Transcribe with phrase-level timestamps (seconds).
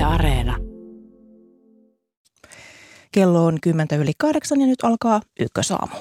[0.00, 0.56] Yle Areena.
[3.12, 5.96] Kello on kymmentä yli kahdeksan ja nyt alkaa Ykkösaamu.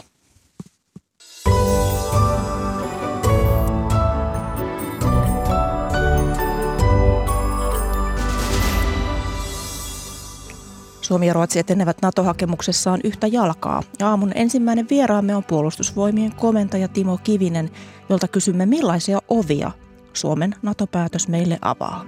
[11.01, 13.83] Suomi ja Ruotsi etenevät NATO-hakemuksessaan yhtä jalkaa.
[14.03, 17.69] Aamun ensimmäinen vieraamme on puolustusvoimien komentaja Timo Kivinen,
[18.09, 19.71] jolta kysymme millaisia ovia
[20.13, 22.05] Suomen NATO-päätös meille avaa.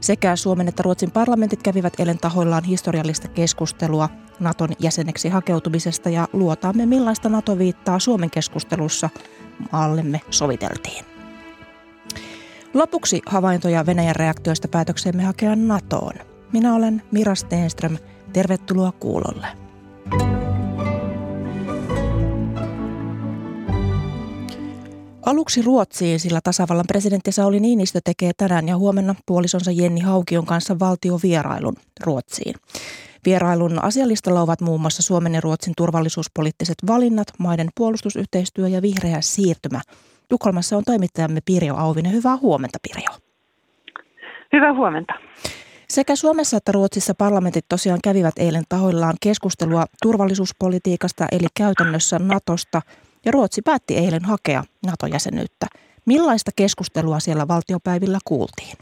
[0.00, 4.08] Sekä Suomen että Ruotsin parlamentit kävivät eilen tahoillaan historiallista keskustelua
[4.40, 9.10] Naton jäseneksi hakeutumisesta ja luotaamme millaista NATO viittaa Suomen keskustelussa
[9.72, 11.04] maallemme soviteltiin.
[12.74, 16.14] Lopuksi havaintoja Venäjän reaktioista päätöksemme hakea NATOon–
[16.52, 17.96] minä olen Mira Stenström.
[18.32, 19.46] Tervetuloa kuulolle.
[25.26, 30.78] Aluksi Ruotsiin, sillä tasavallan presidentti Sauli Niinistö tekee tänään ja huomenna puolisonsa Jenni Haukion kanssa
[30.78, 32.54] valtiovierailun Ruotsiin.
[33.26, 39.80] Vierailun asialistalla ovat muun muassa Suomen ja Ruotsin turvallisuuspoliittiset valinnat, maiden puolustusyhteistyö ja vihreä siirtymä.
[40.28, 42.12] Tukholmassa on toimittajamme Pirjo Auvinen.
[42.12, 43.18] Hyvää huomenta Pirjo.
[44.52, 45.12] Hyvää huomenta.
[45.88, 52.82] Sekä Suomessa että Ruotsissa parlamentit tosiaan kävivät eilen tahoillaan keskustelua turvallisuuspolitiikasta eli käytännössä Natosta
[53.24, 55.66] ja Ruotsi päätti eilen hakea NATO-jäsenyyttä.
[56.06, 58.76] Millaista keskustelua siellä valtiopäivillä kuultiin?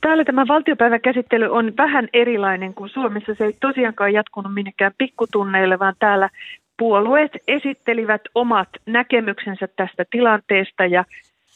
[0.00, 3.34] Täällä tämä valtiopäiväkäsittely on vähän erilainen kuin Suomessa.
[3.34, 6.28] Se ei tosiaankaan jatkunut minnekään pikkutunneille, vaan täällä
[6.78, 11.04] puolueet esittelivät omat näkemyksensä tästä tilanteesta ja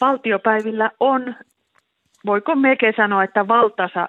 [0.00, 1.34] valtiopäivillä on
[2.26, 4.08] voiko melkein sanoa, että valtasa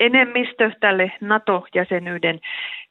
[0.00, 2.40] enemmistö tälle NATO-jäsenyyden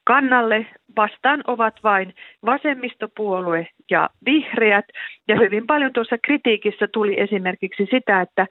[0.04, 2.14] kannalle vastaan ovat vain
[2.46, 4.84] vasemmistopuolue ja vihreät.
[5.28, 8.46] Ja hyvin paljon tuossa kritiikissä tuli esimerkiksi sitä, että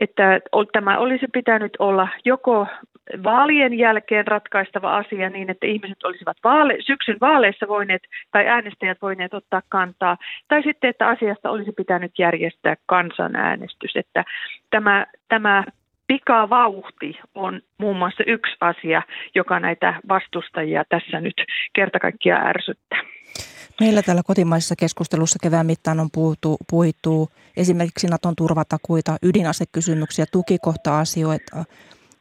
[0.00, 0.40] että
[0.72, 2.66] tämä olisi pitänyt olla joko
[3.24, 9.34] vaalien jälkeen ratkaistava asia niin, että ihmiset olisivat vaale- syksyn vaaleissa voineet tai äänestäjät voineet
[9.34, 10.16] ottaa kantaa,
[10.48, 13.96] tai sitten, että asiasta olisi pitänyt järjestää kansanäänestys.
[13.96, 14.24] Että
[14.70, 15.64] tämä, tämä
[16.12, 19.02] pikavauhti on muun muassa yksi asia,
[19.34, 21.34] joka näitä vastustajia tässä nyt
[21.72, 23.02] kertakaikkiaan ärsyttää.
[23.80, 31.64] Meillä täällä kotimaisessa keskustelussa kevään mittaan on puhuttu, puhuttu esimerkiksi Naton turvatakuita, ydinasekysymyksiä, tukikohta-asioita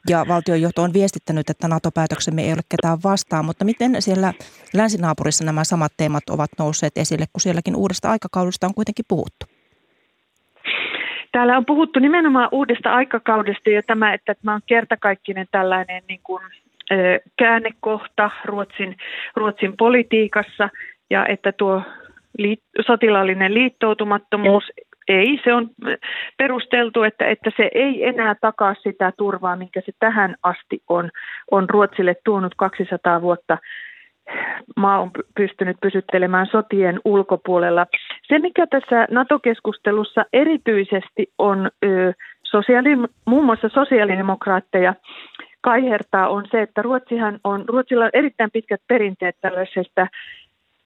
[0.10, 4.34] ja valtionjohto on viestittänyt, että NATO-päätöksemme ei ole ketään vastaan, mutta miten siellä
[4.74, 9.61] länsinaapurissa nämä samat teemat ovat nousseet esille, kun sielläkin uudesta aikakaudesta on kuitenkin puhuttu?
[11.32, 16.44] Täällä on puhuttu nimenomaan uudesta aikakaudesta ja tämä, että tämä on kertakaikkinen tällainen niin kuin,
[17.38, 18.98] käännekohta Ruotsin,
[19.36, 20.70] Ruotsin politiikassa–
[21.12, 21.82] ja että tuo
[22.38, 24.64] liit, sotilaallinen liittoutumattomuus
[25.08, 25.70] ei, se on
[26.38, 31.10] perusteltu, että, että se ei enää takaa sitä turvaa, minkä se tähän asti on,
[31.52, 33.58] on Ruotsille tuonut 200 vuotta.
[34.76, 37.86] Maa on pystynyt pysyttelemään sotien ulkopuolella.
[38.32, 42.90] Se, mikä tässä NATO-keskustelussa erityisesti on ö, sosiaali,
[43.26, 44.94] muun muassa sosiaalidemokraatteja
[45.62, 50.08] kaihertaa, on se, että Ruotsihan on, Ruotsilla on erittäin pitkät perinteet tällaisesta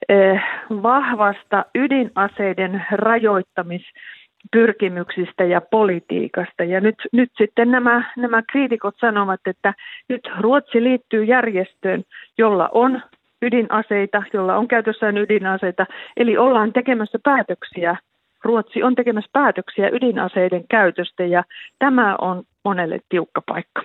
[0.10, 6.64] Eh, vahvasta ydinaseiden rajoittamispyrkimyksistä ja politiikasta.
[6.64, 9.74] Ja nyt, nyt sitten nämä, nämä kriitikot sanovat, että
[10.10, 12.04] nyt Ruotsi liittyy järjestöön,
[12.38, 13.02] jolla on
[13.42, 15.86] ydinaseita, jolla on käytössään ydinaseita,
[16.18, 17.98] eli ollaan tekemässä päätöksiä.
[18.44, 21.44] Ruotsi on tekemässä päätöksiä ydinaseiden käytöstä ja
[21.80, 23.82] tämä on monelle tiukka paikka.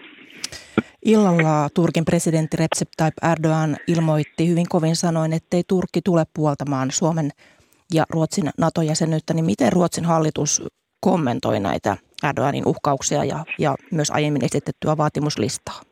[1.05, 7.31] Illalla Turkin presidentti Recep Tayyip Erdogan ilmoitti hyvin kovin sanoin, ettei Turkki tule puoltamaan Suomen
[7.95, 10.63] ja Ruotsin NATO-jäsenyyttä, niin miten Ruotsin hallitus
[11.01, 11.97] kommentoi näitä
[12.29, 15.90] Erdoganin uhkauksia ja, ja myös aiemmin esitettyä vaatimuslistaa?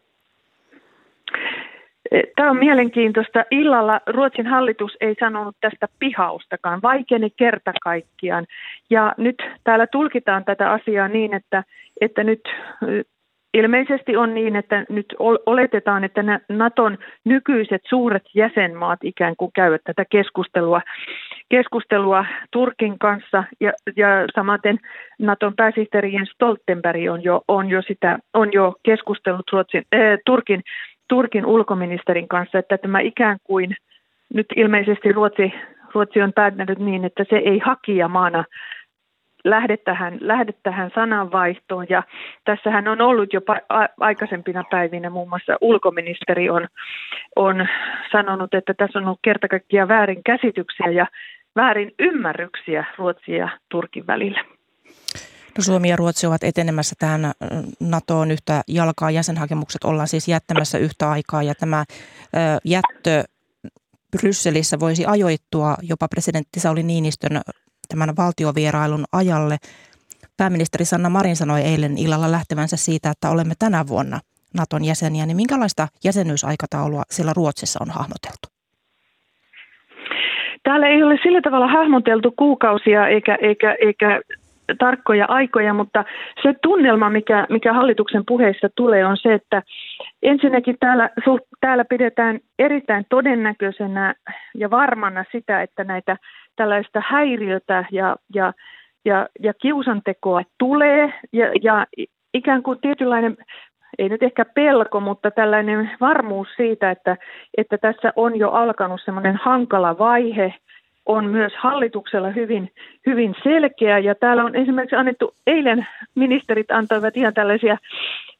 [2.37, 3.45] Tämä on mielenkiintoista.
[3.51, 8.47] Illalla Ruotsin hallitus ei sanonut tästä pihaustakaan, vaikeni kerta kaikkiaan.
[8.91, 11.65] Ja nyt täällä tulkitaan tätä asiaa niin, että,
[12.01, 12.41] että nyt
[13.55, 15.07] Ilmeisesti on niin, että nyt
[15.47, 20.81] oletetaan, että Naton nykyiset suuret jäsenmaat ikään kuin käyvät tätä keskustelua,
[21.49, 24.79] keskustelua Turkin kanssa ja, ja samaten
[25.19, 30.63] Naton pääsihteeri Jens Stoltenberg on jo, on jo, sitä, on jo keskustellut Ruotsin, äh, Turkin,
[31.09, 33.77] Turkin ulkoministerin kanssa, että tämä ikään kuin
[34.35, 35.55] nyt ilmeisesti Ruotsi,
[35.95, 38.45] Ruotsi on päättänyt niin, että se ei hakijamaana
[39.45, 41.87] lähde tähän, lähde tähän sananvaihtoon.
[41.89, 42.03] Ja
[42.45, 43.41] tässähän on ollut jo
[44.01, 46.69] aikaisempina päivinä muun muassa ulkoministeri on,
[47.37, 47.67] on
[48.13, 51.07] sanonut, että tässä on ollut kertakaikkiaan väärin käsityksiä ja
[51.57, 54.58] väärin ymmärryksiä Ruotsin ja Turkin välillä.
[55.59, 57.33] Suomi ja Ruotsi ovat etenemässä tähän
[57.81, 59.11] NATOon yhtä jalkaa.
[59.11, 61.85] Jäsenhakemukset ollaan siis jättämässä yhtä aikaa ja tämä
[62.65, 63.25] jättö
[64.11, 67.41] Brysselissä voisi ajoittua jopa presidentti Sauli Niinistön
[67.89, 69.57] tämän valtiovierailun ajalle.
[70.37, 74.21] Pääministeri Sanna Marin sanoi eilen illalla lähtevänsä siitä, että olemme tänä vuonna
[74.55, 78.49] Naton jäseniä, niin minkälaista jäsenyysaikataulua siellä Ruotsissa on hahmoteltu?
[80.63, 84.21] Täällä ei ole sillä tavalla hahmoteltu kuukausia eikä, eikä, eikä
[84.79, 86.05] tarkkoja aikoja, mutta
[86.43, 89.63] se tunnelma, mikä, mikä hallituksen puheissa tulee, on se, että
[90.23, 91.11] ensinnäkin täällä,
[91.61, 94.15] täällä pidetään erittäin todennäköisenä
[94.55, 96.17] ja varmana sitä, että näitä
[96.57, 98.53] tällaista häiriötä ja, ja,
[99.05, 101.87] ja, ja kiusantekoa tulee ja, ja
[102.35, 103.37] ikään kuin tietynlainen
[103.99, 107.17] ei nyt ehkä pelko, mutta tällainen varmuus siitä, että,
[107.57, 110.55] että tässä on jo alkanut semmoinen hankala vaihe,
[111.09, 112.73] on myös hallituksella hyvin,
[113.07, 113.99] hyvin selkeä.
[113.99, 117.79] Ja täällä on esimerkiksi annettu, eilen ministerit antoivat ihan tällaisia,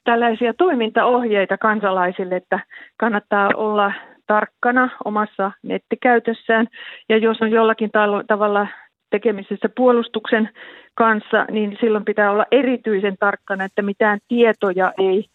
[0.03, 2.59] tällaisia toimintaohjeita kansalaisille, että
[2.97, 3.93] kannattaa olla
[4.27, 6.67] tarkkana omassa nettikäytössään.
[7.09, 7.89] Ja jos on jollakin
[8.27, 8.67] tavalla
[9.09, 10.49] tekemisissä puolustuksen
[10.95, 15.25] kanssa, niin silloin pitää olla erityisen tarkkana, että mitään tietoja ei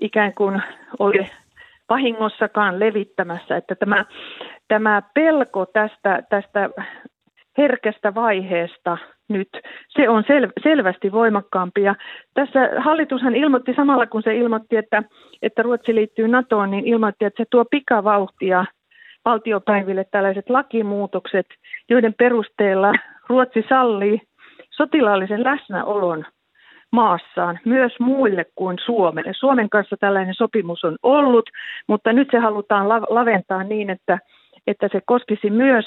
[0.00, 0.62] ikään kuin
[0.98, 1.30] ole
[1.88, 3.56] vahingossakaan levittämässä.
[3.56, 4.04] Että tämä,
[4.68, 6.70] tämä pelko tästä, tästä
[7.58, 8.98] herkästä vaiheesta
[9.28, 9.48] nyt,
[9.88, 11.82] se on sel, selvästi voimakkaampi.
[11.82, 11.94] Ja
[12.34, 15.02] tässä hallitushan ilmoitti samalla, kun se ilmoitti, että,
[15.42, 18.64] että Ruotsi liittyy NATOon, niin ilmoitti, että se tuo pikavauhtia
[19.24, 21.46] valtiopäiville tällaiset lakimuutokset,
[21.88, 22.92] joiden perusteella
[23.28, 24.20] Ruotsi sallii
[24.70, 26.24] sotilaallisen läsnäolon
[26.92, 29.32] maassaan myös muille kuin Suomelle.
[29.34, 31.50] Suomen kanssa tällainen sopimus on ollut,
[31.86, 34.18] mutta nyt se halutaan laventaa niin, että,
[34.66, 35.86] että se koskisi myös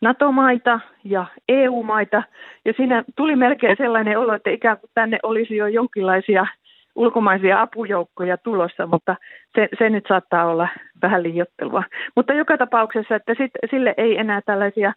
[0.00, 2.22] NATO-maita ja EU-maita.
[2.64, 6.46] Ja siinä tuli melkein sellainen olo, että ikään kuin tänne olisi jo jonkinlaisia
[6.94, 9.16] ulkomaisia apujoukkoja tulossa, mutta
[9.54, 10.68] se, se nyt saattaa olla
[11.02, 11.82] vähän liiottelua.
[12.16, 14.92] Mutta joka tapauksessa, että sit, sille ei enää tällaisia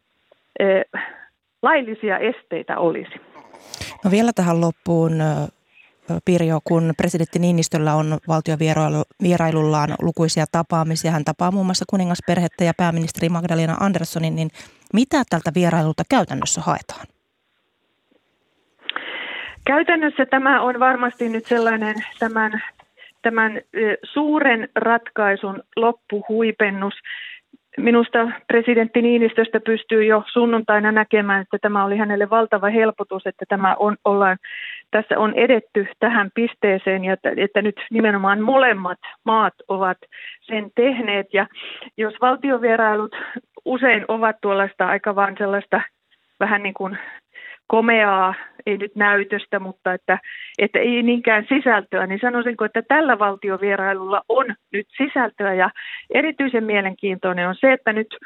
[0.59, 0.65] e,
[1.62, 3.31] laillisia esteitä olisi.
[4.06, 5.12] No vielä tähän loppuun,
[6.25, 13.30] Pirjo, kun presidentti Niinistöllä on valtiovierailullaan lukuisia tapaamisia, hän tapaa muun muassa kuningasperhettä ja pääministeri
[13.30, 14.50] Magdalena Anderssonin, niin
[14.94, 17.07] mitä tältä vierailulta käytännössä haetaan?
[19.65, 22.63] Käytännössä tämä on varmasti nyt sellainen tämän,
[23.21, 23.62] tämän
[24.04, 26.94] suuren ratkaisun loppuhuipennus.
[27.77, 33.75] Minusta presidentti Niinistöstä pystyy jo sunnuntaina näkemään, että tämä oli hänelle valtava helpotus, että tämä
[33.79, 34.38] on, ollaan,
[34.91, 39.97] tässä on edetty tähän pisteeseen ja että, että nyt nimenomaan molemmat maat ovat
[40.41, 41.33] sen tehneet.
[41.33, 41.47] Ja
[41.97, 43.15] jos valtiovierailut
[43.65, 45.81] usein ovat tuollaista aika vaan sellaista
[46.39, 46.97] vähän niin kuin
[47.71, 48.33] komeaa,
[48.65, 50.19] ei nyt näytöstä, mutta että,
[50.59, 55.69] että ei niinkään sisältöä, niin sanoisinko, että tällä valtiovierailulla on nyt sisältöä ja
[56.13, 58.18] erityisen mielenkiintoinen on se, että nyt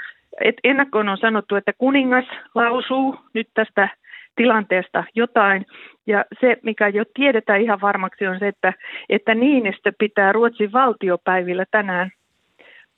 [0.41, 2.25] että ennakkoon on sanottu, että kuningas
[2.55, 3.89] lausuu nyt tästä
[4.35, 5.65] tilanteesta jotain.
[6.07, 8.73] Ja se, mikä jo tiedetään ihan varmaksi, on se, että,
[9.09, 12.11] että Niinistö pitää Ruotsin valtiopäivillä tänään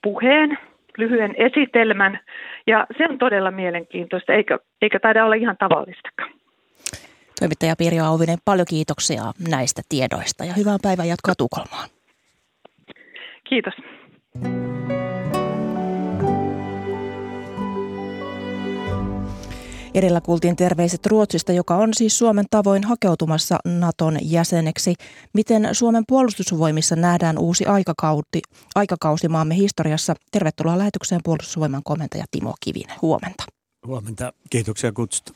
[0.02, 0.58] puheen,
[0.98, 2.20] lyhyen esitelmän,
[2.66, 6.37] ja se on todella mielenkiintoista, eikä, eikä taida olla ihan tavallistakaan.
[7.40, 11.88] Toimittaja Pirjo Auvinen, paljon kiitoksia näistä tiedoista ja hyvää päivää jatkoa Tukholmaan.
[13.48, 13.74] Kiitos.
[19.94, 24.94] Edellä kuultiin terveiset Ruotsista, joka on siis Suomen tavoin hakeutumassa Naton jäseneksi.
[25.34, 28.42] Miten Suomen puolustusvoimissa nähdään uusi aikakausi,
[28.74, 30.14] aikakausi maamme historiassa?
[30.30, 32.96] Tervetuloa lähetykseen puolustusvoiman komentaja Timo Kivinen.
[33.02, 33.44] Huomenta.
[33.86, 34.32] Huomenta.
[34.50, 35.32] Kiitoksia kutsusta.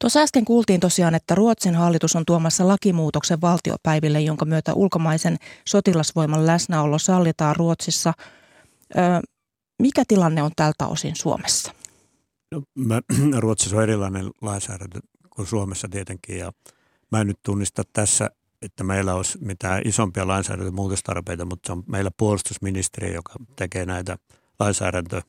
[0.00, 5.36] Tuossa äsken kuultiin tosiaan, että Ruotsin hallitus on tuomassa lakimuutoksen valtiopäiville, jonka myötä ulkomaisen
[5.68, 8.12] sotilasvoiman läsnäolo sallitaan Ruotsissa.
[9.78, 11.72] Mikä tilanne on tältä osin Suomessa?
[12.52, 13.00] No, mä,
[13.40, 16.52] Ruotsissa on erilainen lainsäädäntö kuin Suomessa tietenkin ja
[17.12, 18.30] mä en nyt tunnista tässä,
[18.62, 24.18] että meillä olisi mitään isompia lainsäädäntömuutostarpeita, mutta se on meillä puolustusministeri, joka tekee näitä
[24.58, 25.22] lainsäädäntö,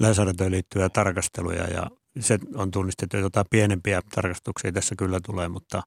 [0.00, 1.90] lainsäädäntöön liittyviä tarkasteluja ja
[2.20, 5.82] se on tunnistettu, että jotain pienempiä tarkastuksia tässä kyllä tulee, mutta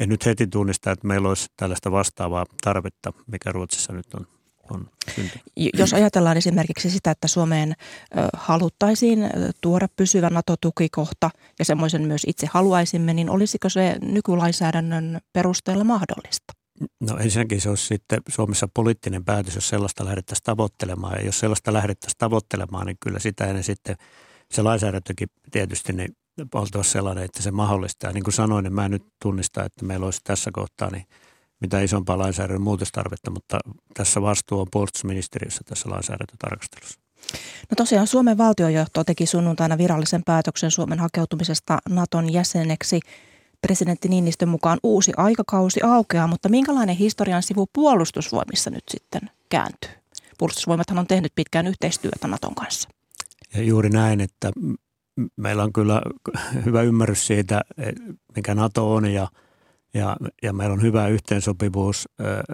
[0.00, 4.26] en nyt heti tunnista, että meillä olisi tällaista vastaavaa tarvetta, mikä Ruotsissa nyt on
[4.70, 4.90] on
[5.74, 7.74] Jos ajatellaan esimerkiksi sitä, että Suomeen
[8.36, 16.52] haluttaisiin tuoda pysyvä NATO-tukikohta ja semmoisen myös itse haluaisimme, niin olisiko se nykylainsäädännön perusteella mahdollista?
[17.00, 21.18] No ensinnäkin se olisi sitten Suomessa poliittinen päätös, jos sellaista lähdettäisiin tavoittelemaan.
[21.18, 23.96] Ja jos sellaista lähdettäisiin tavoittelemaan, niin kyllä sitä ennen sitten
[24.52, 26.16] se lainsäädäntökin tietysti niin
[26.54, 28.12] oltava sellainen, että se mahdollistaa.
[28.12, 31.04] Niin kuin sanoin, niin mä en nyt tunnista, että meillä olisi tässä kohtaa niin
[31.60, 33.58] mitä isompaa lainsäädännön muutostarvetta, mutta
[33.94, 37.00] tässä vastuu on puolustusministeriössä tässä lainsäädäntötarkastelussa.
[37.70, 43.00] No tosiaan Suomen valtiojohto teki sunnuntaina virallisen päätöksen Suomen hakeutumisesta Naton jäseneksi.
[43.60, 49.90] Presidentti Niinistön mukaan uusi aikakausi aukeaa, mutta minkälainen historian sivu puolustusvoimissa nyt sitten kääntyy?
[50.38, 52.88] Puolustusvoimathan on tehnyt pitkään yhteistyötä Naton kanssa.
[53.54, 54.52] Ja juuri näin, että
[55.36, 56.02] meillä on kyllä
[56.66, 57.60] hyvä ymmärrys siitä,
[58.36, 59.28] mikä NATO on ja,
[59.94, 62.08] ja, ja meillä on hyvä yhteensopivuus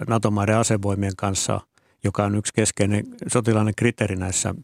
[0.07, 1.61] NATO-maiden asevoimien kanssa,
[2.03, 4.55] joka on yksi keskeinen sotilainen kriteeri näissä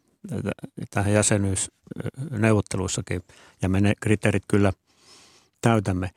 [0.89, 3.21] tähän jäsenyysneuvotteluissakin
[3.61, 4.73] ja me ne kriteerit kyllä
[5.61, 6.09] täytämme.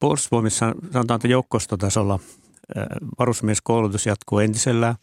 [0.00, 2.18] Puolustusvoimissa sanotaan, että joukkostotasolla
[3.18, 4.94] varusmieskoulutus jatkuu entisellään.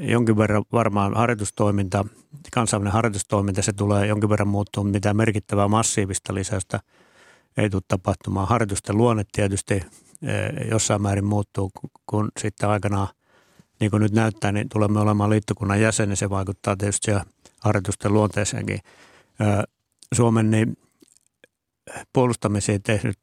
[0.00, 2.04] Jonkin verran varmaan harjoitustoiminta,
[2.52, 6.80] kansainvälinen harjoitustoiminta, se tulee jonkin verran muuttua, mitä merkittävää massiivista lisäystä
[7.56, 8.48] ei tule tapahtumaan.
[8.48, 9.82] Harjoitusten luonne tietysti
[10.70, 11.70] jossain määrin muuttuu,
[12.06, 13.08] kun sitten aikanaan
[13.80, 17.10] niin kuin nyt näyttää, niin tulemme olemaan liittokunnan jäsen, se vaikuttaa tietysti
[17.60, 18.78] harjoitusten luonteeseenkin.
[20.14, 20.76] Suomen niin
[22.12, 23.18] puolustamiseen tehnyt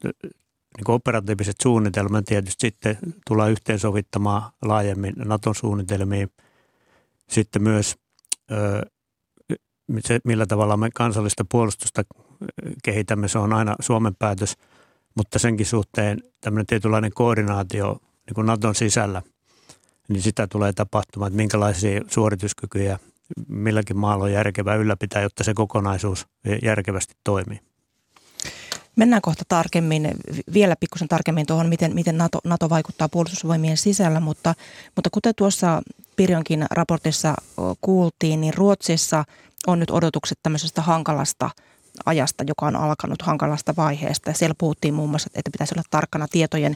[0.77, 6.29] niin operatiiviset suunnitelmat tietysti sitten tulee yhteensovittamaan laajemmin Naton suunnitelmiin.
[7.29, 7.96] Sitten myös
[10.00, 12.03] se, millä tavalla me kansallista puolustusta
[12.84, 14.58] kehitämme, se on aina Suomen päätös,
[15.15, 19.22] mutta senkin suhteen tämmöinen tietynlainen koordinaatio niin kuin Naton sisällä–
[20.08, 23.00] niin sitä tulee tapahtumaan, että minkälaisia suorituskykyjä
[23.48, 26.27] milläkin maalla on järkevää ylläpitää, jotta se kokonaisuus
[26.63, 27.60] järkevästi toimii.
[28.95, 30.11] Mennään kohta tarkemmin,
[30.53, 34.55] vielä pikkusen tarkemmin tuohon, miten, miten NATO, NATO vaikuttaa puolustusvoimien sisällä, mutta,
[34.95, 35.81] mutta kuten tuossa
[36.15, 37.33] Pirjonkin raportissa
[37.81, 39.23] kuultiin, niin Ruotsissa
[39.67, 41.49] on nyt odotukset tämmöisestä hankalasta
[42.05, 44.33] ajasta, joka on alkanut hankalasta vaiheesta.
[44.33, 46.75] Siellä puhuttiin muun muassa, että pitäisi olla tarkkana tietojen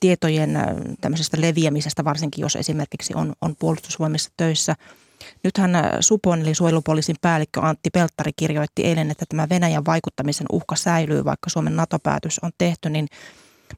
[0.00, 0.58] tietojen
[1.00, 4.74] tämmöisestä leviämisestä, varsinkin jos esimerkiksi on, on puolustusvoimissa töissä.
[5.44, 10.76] Nythän äh, Supon eli suojelupoliisin päällikkö Antti Pelttari kirjoitti eilen, että tämä Venäjän vaikuttamisen uhka
[10.76, 13.06] säilyy, vaikka Suomen NATO-päätös on tehty, niin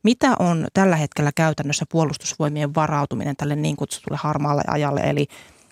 [0.02, 5.26] mitä on tällä hetkellä käytännössä puolustusvoimien varautuminen tälle niin kutsutulle harmaalle ajalle, eli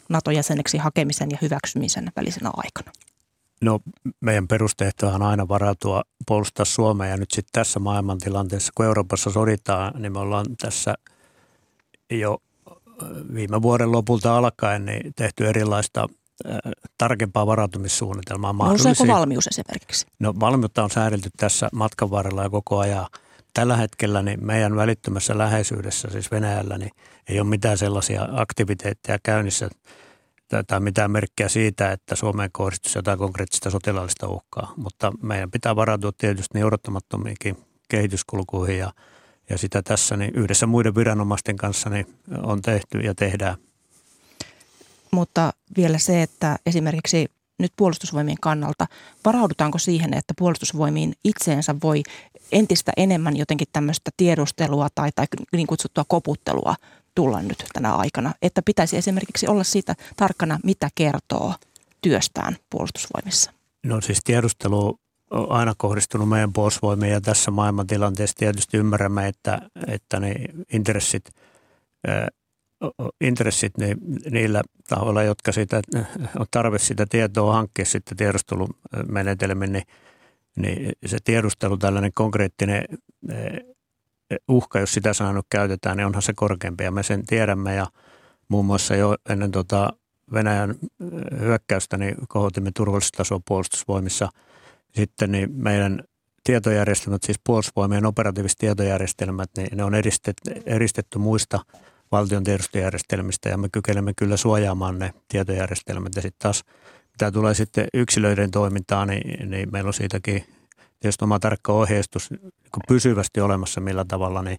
[0.09, 2.93] NATO-jäseneksi hakemisen ja hyväksymisen välisenä aikana?
[3.63, 3.81] No
[4.21, 10.03] meidän perustehtävä on aina varautua puolustaa Suomea ja nyt sitten tässä maailmantilanteessa, kun Euroopassa soditaan,
[10.03, 10.95] niin me ollaan tässä
[12.11, 12.43] jo
[13.35, 16.07] viime vuoden lopulta alkaen niin tehty erilaista
[16.99, 18.53] tarkempaa varautumissuunnitelmaa.
[18.53, 20.07] Nouseeko valmius esimerkiksi?
[20.19, 23.07] No valmiutta on säädelty tässä matkan varrella ja koko ajan.
[23.55, 26.91] Tällä hetkellä niin meidän välittömässä läheisyydessä, siis Venäjällä, niin
[27.29, 29.69] ei ole mitään sellaisia aktiviteetteja käynnissä–
[30.67, 34.73] tai mitään merkkejä siitä, että Suomeen kohdistuisi jotain konkreettista sotilaallista uhkaa.
[34.77, 37.57] Mutta meidän pitää varautua tietysti niin odottamattomiinkin
[37.89, 38.93] kehityskulkuihin ja,
[39.51, 42.07] ja sitä tässä niin yhdessä muiden viranomaisten kanssa niin
[42.43, 43.57] on tehty ja tehdään.
[45.11, 47.27] Mutta vielä se, että esimerkiksi
[47.59, 48.87] nyt puolustusvoimien kannalta,
[49.25, 52.03] varaudutaanko siihen, että puolustusvoimiin itseensä voi
[52.53, 56.75] entistä enemmän jotenkin tämmöistä tiedustelua tai, tai niin kutsuttua koputtelua
[57.15, 61.55] tulla nyt tänä aikana, että pitäisi esimerkiksi olla siitä tarkkana, mitä kertoo
[62.03, 63.53] työstään puolustusvoimissa?
[63.83, 64.99] No siis tiedustelu
[65.31, 70.35] aina kohdistunut meidän puolustusvoimiin ja tässä maailmantilanteessa tietysti ymmärrämme, että, että ne
[70.73, 71.31] intressit,
[73.21, 73.99] intressit niin
[74.31, 75.83] niillä tahoilla, jotka sitä,
[76.39, 79.85] on tarve sitä tietoa hankkia sitten tiedustelumenetelmin, niin,
[80.57, 82.85] niin se tiedustelu, tällainen konkreettinen
[84.49, 87.87] uhka, jos sitä sanonut käytetään, niin onhan se korkeampi ja me sen tiedämme ja
[88.49, 89.93] muun muassa jo ennen tota
[90.33, 90.75] Venäjän
[91.41, 94.29] hyökkäystä niin kohotimme turvallisuustasoa puolustusvoimissa.
[94.95, 96.05] Sitten niin meidän
[96.45, 101.61] tietojärjestelmät, siis puolustusvoimien operatiiviset tietojärjestelmät, niin ne on eristetty, eristetty muista
[102.13, 106.17] valtion tiedostojärjestelmistä ja me kykenemme kyllä suojaamaan ne tietojärjestelmät.
[106.17, 106.65] Ja sitten taas
[107.11, 110.45] mitä tulee sitten yksilöiden toimintaan, niin, niin meillä on siitäkin
[111.01, 112.41] tietysti oma tarkka ohjeistus niin
[112.89, 114.59] pysyvästi olemassa, millä tavalla niin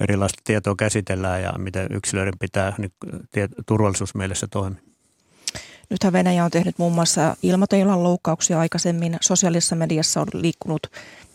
[0.00, 2.92] erilaista tietoa käsitellään ja miten yksilöiden pitää niin
[3.66, 4.85] turvallisuusmielessä toimia.
[5.90, 9.16] Nythän Venäjä on tehnyt muun muassa ilmatilan loukkauksia aikaisemmin.
[9.20, 10.86] Sosiaalisessa mediassa on liikkunut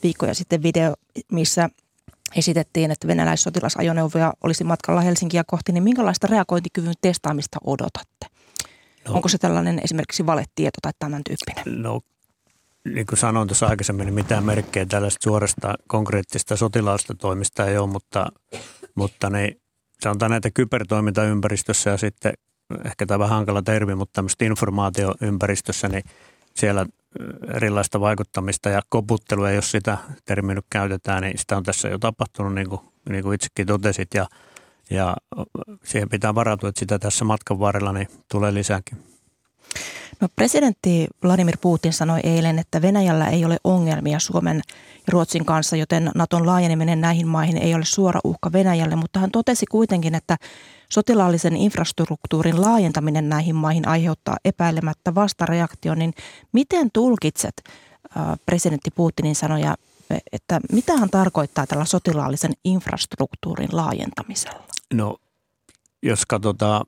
[0.04, 0.94] viikkoja sitten video,
[1.32, 1.70] missä
[2.36, 5.72] esitettiin, että venäläissotilasajoneuvoja olisi matkalla Helsinkiä kohti.
[5.72, 8.26] Niin minkälaista reagointikyvyn testaamista odotatte?
[9.08, 11.82] No, Onko se tällainen esimerkiksi valetieto tai tämän tyyppinen?
[11.82, 12.02] No
[12.86, 17.90] niin kuin sanoin tuossa aikaisemmin, niin mitään merkkejä tällaista suorasta konkreettista sotilaallista toimista ei ole,
[17.90, 18.28] mutta,
[18.96, 19.62] mutta niin,
[20.04, 22.34] sanotaan näitä kybertoimintaympäristössä ja sitten
[22.86, 26.04] ehkä tämä hankala termi, mutta tämmöistä informaatioympäristössä, niin
[26.54, 26.86] siellä
[27.54, 32.56] erilaista vaikuttamista ja koputtelua, jos sitä termiä nyt käytetään, niin sitä on tässä jo tapahtunut,
[32.56, 34.28] niin kuin, niin kuin itsekin totesit, ja,
[34.90, 35.16] ja
[35.84, 38.98] siihen pitää varautua, että sitä tässä matkan varrella niin tulee lisääkin.
[40.20, 44.62] No, presidentti Vladimir Putin sanoi eilen, että Venäjällä ei ole ongelmia Suomen
[44.96, 49.32] ja Ruotsin kanssa, joten Naton laajeneminen näihin maihin ei ole suora uhka Venäjälle, mutta hän
[49.32, 50.38] totesi kuitenkin, että
[50.92, 56.14] sotilaallisen infrastruktuurin laajentaminen näihin maihin aiheuttaa epäilemättä vastareaktion, niin
[56.52, 57.64] miten tulkitset
[58.46, 59.76] presidentti Putinin sanoja,
[60.32, 64.64] että mitä hän tarkoittaa tällä sotilaallisen infrastruktuurin laajentamisella?
[64.94, 65.18] No,
[66.04, 66.86] jos katsotaan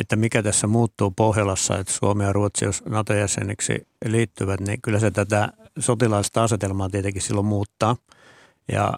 [0.00, 5.10] että mikä tässä muuttuu Pohjolassa, että Suomi ja Ruotsi, jos NATO-jäseniksi liittyvät, niin kyllä se
[5.10, 7.96] tätä sotilaallista asetelmaa tietenkin silloin muuttaa.
[8.72, 8.94] Ja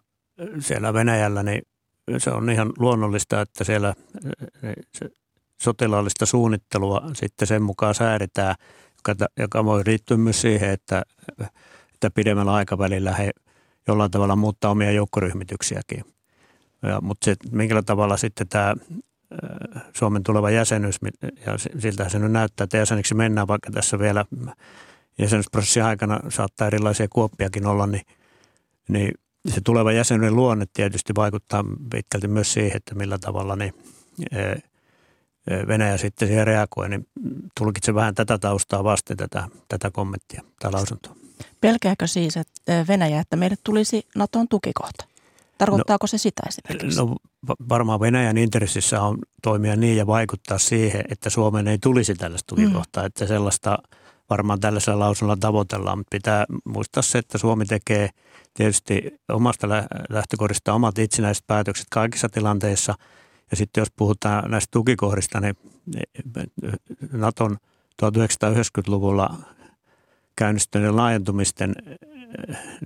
[0.61, 1.63] siellä Venäjällä, niin
[2.19, 3.95] se on ihan luonnollista, että siellä
[4.95, 5.11] se
[5.63, 8.55] sotilaallista suunnittelua sitten sen mukaan säädetään,
[8.97, 11.03] joka, joka voi liittyä myös siihen, että,
[11.95, 13.31] että pidemmällä aikavälillä he
[13.89, 16.05] jollain tavalla muuttaa omia joukkoryhmityksiäkin.
[16.83, 18.75] Ja, mutta se, minkä tavalla sitten tämä
[19.95, 20.99] Suomen tuleva jäsenyys,
[21.47, 24.25] ja siltä se nyt näyttää, että jäseniksi mennään, vaikka tässä vielä
[25.19, 28.07] jäsenyysprosessin aikana saattaa erilaisia kuoppiakin olla, niin,
[28.89, 29.15] niin
[29.49, 33.75] se tuleva jäsenyyden luonne tietysti vaikuttaa pitkälti myös siihen, että millä tavalla niin
[35.69, 37.07] Venäjä sitten siihen reagoi, niin
[37.59, 41.15] tulkitse vähän tätä taustaa vasten tätä, tätä kommenttia tai lausuntoa.
[41.61, 45.05] Pelkääkö siis että Venäjä, että meille tulisi Naton tukikohta?
[45.59, 46.99] Tarkoittaako no, se sitä esimerkiksi?
[46.99, 47.17] No
[47.69, 52.63] varmaan Venäjän intressissä on toimia niin ja vaikuttaa siihen, että Suomeen ei tulisi tällaista mm.
[52.63, 53.07] tukikohtaa, mm.
[53.07, 53.79] että sellaista
[54.31, 58.11] varmaan tällaisella lausunnolla tavoitellaan, mutta pitää muistaa se, että Suomi tekee
[58.59, 59.69] tietysti omasta
[60.09, 62.95] lähtökohdista omat itsenäiset päätökset kaikissa tilanteissa.
[63.51, 65.57] Ja sitten jos puhutaan näistä tukikohdista, niin
[67.13, 67.57] Naton
[68.03, 69.39] 1990-luvulla
[70.37, 71.75] käynnistyneen laajentumisten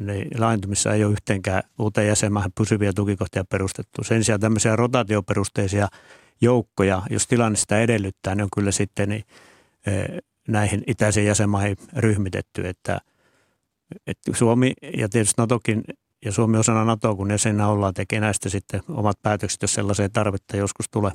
[0.01, 4.05] niin laajentumissa ei ole yhteenkään uuteen jäsenmaahan pysyviä tukikohtia perustettu.
[4.05, 5.89] Sen sijaan tämmöisiä rotaatioperusteisia
[6.41, 9.25] joukkoja, jos tilanne sitä edellyttää, ne on kyllä sitten niin,
[10.49, 13.01] näihin itäisiin jäsenmaihin ryhmitetty, että,
[14.07, 15.83] että Suomi ja tietysti NATOkin
[16.25, 20.57] ja Suomi osana NATOa, kun jäsenä ollaan, tekee näistä sitten omat päätökset, jos sellaiseen tarvetta
[20.57, 21.13] joskus tulee.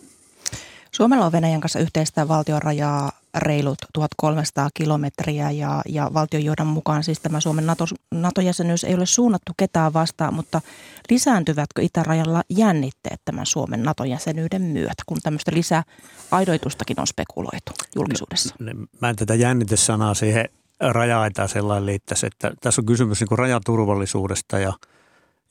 [0.92, 7.40] Suomella on Venäjän kanssa yhteistä valtionrajaa reilut 1300 kilometriä ja, ja valtionjohdon mukaan siis tämä
[7.40, 10.62] Suomen NATO, NATO-jäsenyys ei ole suunnattu ketään vastaan, mutta
[11.10, 18.56] lisääntyvätkö itärajalla jännitteet tämän Suomen NATO-jäsenyyden myötä, kun tämmöistä lisäaidoitustakin on spekuloitu julkisuudessa?
[18.60, 24.60] No, mä en tätä jännitesanaa siihen raja-aitaan sellainen liittäisi, että tässä on kysymys niin rajaturvallisuudesta
[24.60, 24.74] ja–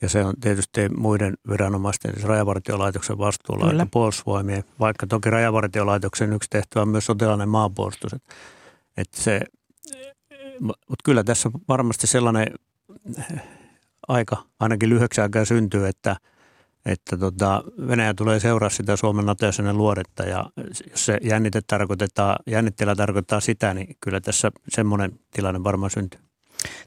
[0.01, 3.83] ja se on tietysti muiden viranomaisten, siis rajavartiolaitoksen vastuulla, Kyllä.
[3.83, 8.13] että puolustusvoimien, vaikka toki rajavartiolaitoksen yksi tehtävä on myös sotilainen maanpuolustus.
[8.13, 8.33] Että,
[8.97, 9.41] että se,
[10.59, 12.47] mutta kyllä tässä varmasti sellainen
[14.07, 16.15] aika ainakin lyhyeksi aikaa syntyy, että,
[16.87, 20.45] että tota, Venäjä tulee seuraa sitä Suomen nato luodetta ja
[20.89, 26.19] jos se jännite tarkoitetaan, jännitteellä tarkoittaa sitä, niin kyllä tässä semmoinen tilanne varmaan syntyy.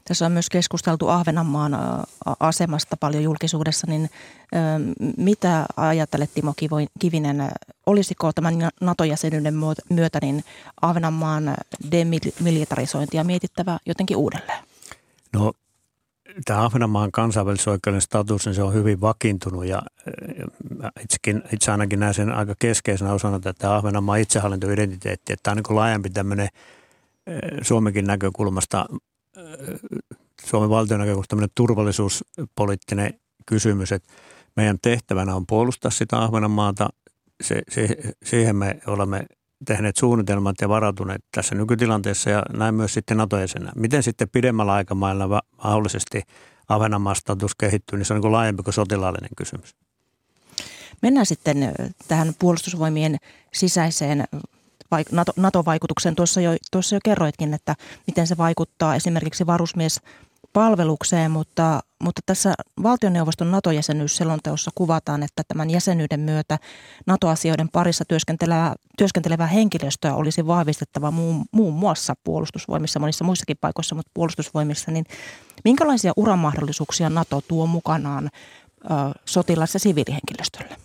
[0.07, 1.77] Tässä on myös keskusteltu Ahvenanmaan
[2.39, 4.09] asemasta paljon julkisuudessa, niin
[5.17, 6.53] mitä ajattelet Timo
[6.99, 7.51] Kivinen,
[7.85, 9.53] olisiko tämän NATO-jäsenyyden
[9.89, 10.43] myötä niin
[10.81, 11.55] Ahvenanmaan
[11.91, 14.63] demilitarisointia mietittävä jotenkin uudelleen?
[15.33, 15.53] No
[16.45, 19.81] tämä Ahvenanmaan kansainvälisoikeuden status, niin se on hyvin vakiintunut ja
[21.03, 25.35] itsekin, itse ainakin näen sen aika keskeisenä osana tätä Ahvenanmaan itsehallintoidentiteettiä.
[25.43, 26.47] Tämä on niin laajempi tämmöinen
[27.61, 28.85] Suomenkin näkökulmasta
[30.45, 33.13] Suomen valtion näkökulmasta turvallisuuspoliittinen
[33.45, 34.13] kysymys, että
[34.55, 36.89] meidän tehtävänä on puolustaa sitä Ahvenanmaata.
[37.43, 37.87] Se, se,
[38.23, 39.25] siihen me olemme
[39.65, 43.71] tehneet suunnitelmat ja varautuneet tässä nykytilanteessa ja näin myös sitten NATO-jäsenä.
[43.75, 46.21] Miten sitten pidemmällä aikamailla mahdollisesti
[46.69, 49.75] Ahvenanmaan status kehittyy, niin se on niin laajempi kuin sotilaallinen kysymys.
[51.01, 51.73] Mennään sitten
[52.07, 53.17] tähän puolustusvoimien
[53.53, 54.23] sisäiseen
[55.35, 56.15] NATO-vaikutuksen.
[56.15, 57.75] Tuossa jo, tuossa jo kerroitkin, että
[58.07, 60.01] miten se vaikuttaa esimerkiksi varusmies
[60.53, 66.57] palvelukseen, mutta, mutta tässä valtioneuvoston NATO-jäsenyysselonteossa kuvataan, että tämän jäsenyyden myötä
[67.07, 74.11] NATO-asioiden parissa työskentelevää, työskentelevää henkilöstöä olisi vahvistettava muun, muun muassa puolustusvoimissa, monissa muissakin paikoissa, mutta
[74.13, 75.05] puolustusvoimissa, niin
[75.63, 78.29] minkälaisia uramahdollisuuksia NATO tuo mukanaan
[78.85, 78.87] ö,
[79.25, 80.77] sotilas- ja siviilihenkilöstölle?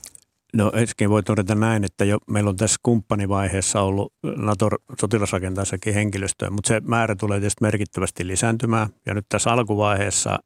[0.56, 4.68] No ensinnäkin voi todeta näin, että jo meillä on tässä kumppanivaiheessa ollut nato
[5.00, 8.88] sotilasrakentaissakin henkilöstöä, mutta se määrä tulee tietysti merkittävästi lisääntymään.
[9.06, 10.38] Ja nyt tässä alkuvaiheessa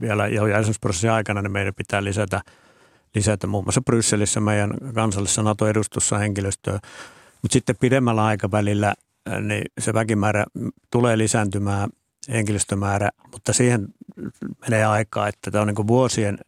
[0.00, 2.40] vielä jo jäsenyysprosessin aikana niin meidän pitää lisätä,
[3.14, 6.78] lisätä muun muassa Brysselissä meidän kansallisessa NATO-edustussa henkilöstöä.
[7.42, 8.94] Mutta sitten pidemmällä aikavälillä
[9.40, 10.44] niin se väkimäärä
[10.90, 11.90] tulee lisääntymään,
[12.28, 13.88] henkilöstömäärä, mutta siihen
[14.60, 16.38] menee aikaa, että tämä on niin vuosien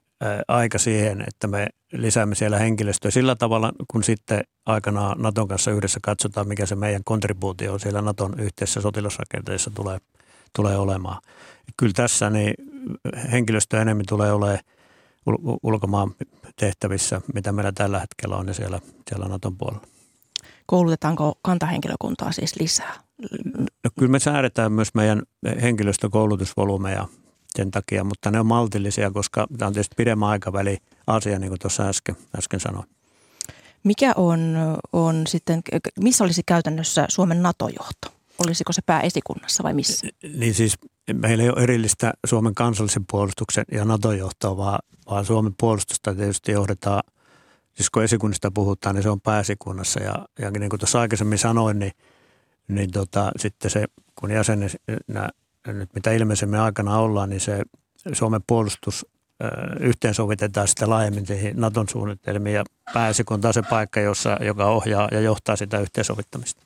[0.48, 6.00] aika siihen, että me lisäämme siellä henkilöstöä sillä tavalla, kun sitten aikanaan Naton kanssa yhdessä
[6.02, 9.98] katsotaan, mikä se meidän kontribuutio siellä Naton yhteisessä sotilasrakenteessa tulee,
[10.56, 11.22] tulee olemaan.
[11.76, 12.54] Kyllä tässä niin
[13.32, 14.64] henkilöstö enemmän tulee olemaan
[15.62, 16.14] ulkomaan
[16.56, 19.87] tehtävissä, mitä meillä tällä hetkellä on siellä, siellä Naton puolella.
[20.66, 22.94] Koulutetaanko kantahenkilökuntaa siis lisää?
[23.58, 25.22] No, kyllä me säädetään myös meidän
[25.62, 27.08] henkilöstökoulutusvolumeja
[27.57, 31.59] sen takia, mutta ne on maltillisia, koska tämä on tietysti pidemmän aikaväli asia, niin kuin
[31.59, 32.87] tuossa äsken, äsken sanoin.
[33.85, 34.57] Mikä on,
[34.93, 35.62] on sitten,
[36.01, 38.09] missä olisi käytännössä Suomen NATO-johto?
[38.38, 40.07] Olisiko se pääesikunnassa vai missä?
[40.37, 40.79] Niin siis
[41.12, 44.79] meillä ei ole erillistä Suomen kansallisen puolustuksen ja NATO-johtoa, vaan,
[45.11, 47.03] vaan Suomen puolustusta tietysti johdetaan,
[47.75, 50.03] siis kun esikunnista puhutaan, niin se on pääesikunnassa.
[50.03, 51.93] Ja, ja niin kuin tuossa aikaisemmin sanoin, niin,
[52.69, 55.29] niin tota, sitten se, kun jäsenenä
[55.66, 57.62] nyt mitä ilmeisemmin aikana ollaan, niin se
[58.12, 59.07] Suomen puolustus
[59.81, 65.57] yhteensovitetaan sitä laajemmin Naton suunnitelmiin ja pääesikunta on se paikka, jossa, joka ohjaa ja johtaa
[65.57, 66.62] sitä yhteensovittamista.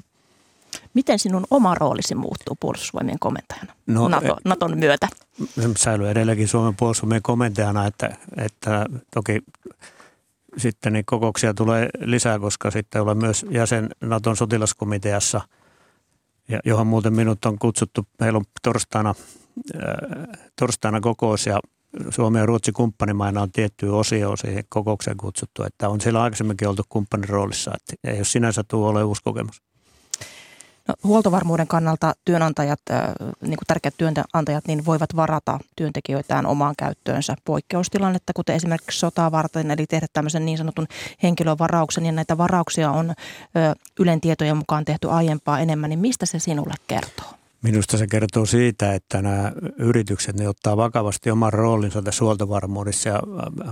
[0.95, 5.09] Miten sinun oma roolisi muuttuu puolustusvoimien komentajana no, NATO, e- Naton myötä?
[5.77, 9.39] Säilyy edelleenkin Suomen puolustusvoimien komentajana, että, että toki
[10.57, 15.41] sitten niin kokouksia tulee lisää, koska sitten olen myös jäsen Naton sotilaskomiteassa,
[16.65, 18.07] johon muuten minut on kutsuttu.
[18.21, 19.15] Meillä on torstaina,
[19.75, 21.61] äh, torstaina kokous ja
[22.11, 26.83] Suomen ja Ruotsin kumppanimaina on tietty osio siihen kokoukseen kutsuttu, että on siellä aikaisemminkin oltu
[26.89, 29.63] kumppanin roolissa, että ei ole sinänsä tuo ole uusi kokemus.
[30.89, 32.81] No, huoltovarmuuden kannalta työnantajat,
[33.41, 39.71] niin kuin tärkeät työnantajat, niin voivat varata työntekijöitään omaan käyttöönsä poikkeustilannetta, kuten esimerkiksi sotaa varten,
[39.71, 40.87] eli tehdä tämmöisen niin sanotun
[41.23, 43.15] henkilövarauksen, ja näitä varauksia on
[44.01, 47.27] Ylen tietojen mukaan tehty aiempaa enemmän, niin mistä se sinulle kertoo?
[47.63, 53.23] Minusta se kertoo siitä, että nämä yritykset ne ottaa vakavasti oman roolinsa tässä huoltovarmuudessa ja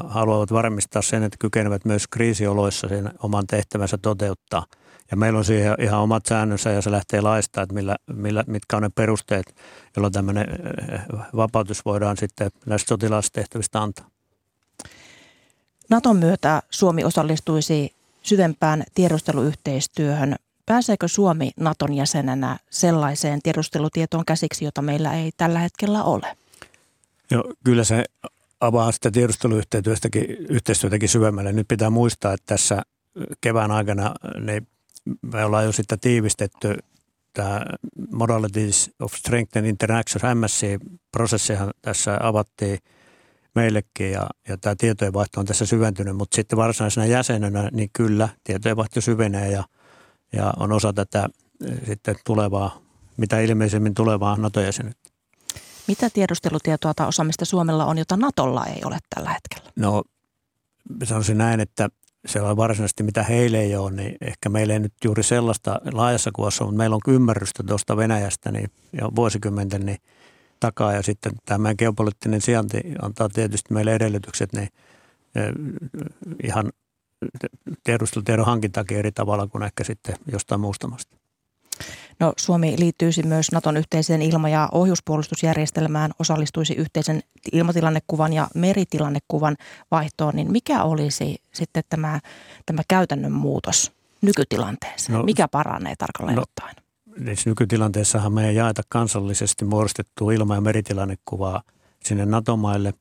[0.04, 4.66] haluavat varmistaa sen, että kykenevät myös kriisioloissa sen oman tehtävänsä toteuttaa–
[5.10, 8.76] ja meillä on siihen ihan omat säännönsä ja se lähtee laista, että millä, millä, mitkä
[8.76, 9.54] on ne perusteet,
[9.96, 10.46] jolloin tämmöinen
[10.92, 11.00] eh,
[11.36, 14.10] vapautus voidaan sitten näistä sotilastehtävistä antaa.
[15.90, 17.92] Naton myötä Suomi osallistuisi
[18.22, 20.36] syvempään tiedusteluyhteistyöhön.
[20.66, 26.36] Pääseekö Suomi Naton jäsenenä sellaiseen tiedustelutietoon käsiksi, jota meillä ei tällä hetkellä ole?
[27.30, 28.04] Joo, kyllä se
[28.60, 31.52] avaa sitä tiedusteluyhteistyötäkin syvemmälle.
[31.52, 32.82] Nyt pitää muistaa, että tässä
[33.40, 34.62] kevään aikana ne
[35.22, 36.78] me ollaan jo sitten tiivistetty
[37.32, 37.60] tämä
[38.12, 42.78] Modalities of Strength and Interaction, MSC-prosessihan tässä avattiin
[43.54, 49.00] meillekin ja, ja tämä tietojenvaihto on tässä syventynyt, mutta sitten varsinaisena jäsenenä, niin kyllä tietojenvaihto
[49.00, 49.64] syvenee ja,
[50.32, 51.28] ja on osa tätä
[51.66, 52.78] eh, sitten tulevaa,
[53.16, 55.10] mitä ilmeisemmin tulevaa NATO-jäsenyyttä.
[55.88, 59.72] Mitä tiedustelutietoa tai osaamista Suomella on, jota Natolla ei ole tällä hetkellä?
[59.76, 60.02] No
[61.04, 61.88] sanoisin näin, että
[62.26, 66.30] se on varsinaisesti mitä heille ei ole, niin ehkä meillä ei nyt juuri sellaista laajassa
[66.34, 69.98] kuvassa, mutta meillä on ymmärrystä tuosta Venäjästä niin, jo vuosikymmenten niin
[70.60, 74.68] takaa ja sitten tämä geopoliittinen sijainti antaa tietysti meille edellytykset niin
[76.42, 76.72] ihan
[77.84, 81.15] tiedustelutiedon hankintakin eri tavalla kuin ehkä sitten jostain muusta maasta.
[82.20, 89.56] No, Suomi liittyisi myös Naton yhteiseen ilma- ja ohjuspuolustusjärjestelmään, osallistuisi yhteisen ilmatilannekuvan ja meritilannekuvan
[89.90, 92.20] vaihtoon, niin mikä olisi sitten tämä,
[92.66, 95.18] tämä käytännön muutos nykytilanteeseen?
[95.18, 96.74] No, mikä paranee tarkalleen no, ottaen?
[97.18, 101.62] Niin nykytilanteessahan me ei jaeta kansallisesti muodostettua ilma- ja meritilannekuvaa
[102.04, 102.94] sinne NATO-maille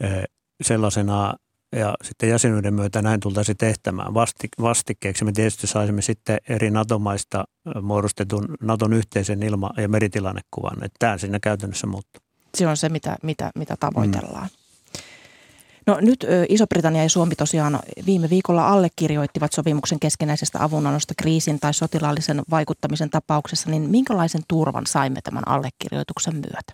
[0.00, 0.24] eh,
[0.62, 1.34] sellaisena
[1.76, 4.14] ja sitten jäsenyyden myötä näin tultaisiin tehtämään
[4.62, 5.24] vastikkeeksi.
[5.24, 7.44] Me tietysti saisimme sitten eri NATO-maista
[7.82, 10.84] muodostetun Naton yhteisen ilma- ja meritilannekuvan.
[10.84, 12.22] Että tämä siinä käytännössä muuttuu.
[12.54, 14.44] Se on se, mitä, mitä, mitä tavoitellaan.
[14.46, 14.66] Mm.
[15.86, 22.42] No nyt Iso-Britannia ja Suomi tosiaan viime viikolla allekirjoittivat sopimuksen keskenäisestä avunannosta kriisin tai sotilaallisen
[22.50, 26.72] vaikuttamisen tapauksessa, niin minkälaisen turvan saimme tämän allekirjoituksen myötä?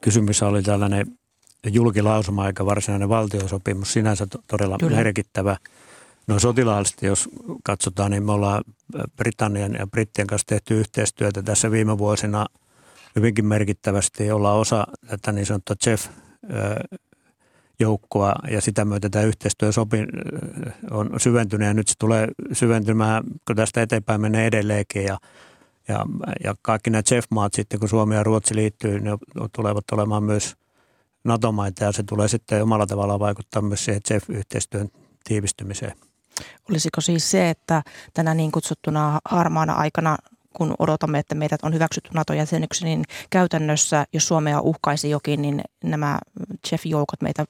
[0.00, 1.06] Kysymys oli tällainen
[1.64, 4.96] julkilausuma eikä varsinainen valtiosopimus sinänsä todella Kyllä.
[4.96, 5.56] merkittävä.
[6.26, 7.28] No sotilaallisesti, jos
[7.64, 8.64] katsotaan, niin me ollaan
[9.16, 12.46] Britannian ja Brittien kanssa tehty yhteistyötä tässä viime vuosina
[13.16, 14.30] hyvinkin merkittävästi.
[14.30, 16.06] Ollaan osa tätä niin sanottua CEF
[17.80, 19.98] joukkoa ja sitä myötä tämä yhteistyö sopi,
[20.90, 25.18] on syventynyt ja nyt se tulee syventymään, kun tästä eteenpäin menee edelleenkin ja,
[25.88, 26.06] ja,
[26.44, 29.10] ja kaikki nämä CEF-maat sitten, kun Suomi ja Ruotsi liittyy, ne
[29.52, 30.54] tulevat olemaan myös–
[31.24, 34.88] NATO-maita ja se tulee sitten omalla tavallaan vaikuttaa myös siihen CEF-yhteistyön
[35.24, 35.96] tiivistymiseen.
[36.70, 37.82] Olisiko siis se, että
[38.14, 40.16] tänä niin kutsuttuna harmaana aikana
[40.56, 46.18] kun odotamme, että meidät on hyväksytty NATO-jäsenyksi, niin käytännössä, jos Suomea uhkaisi jokin, niin nämä
[46.72, 47.44] Jeff-joukot meitä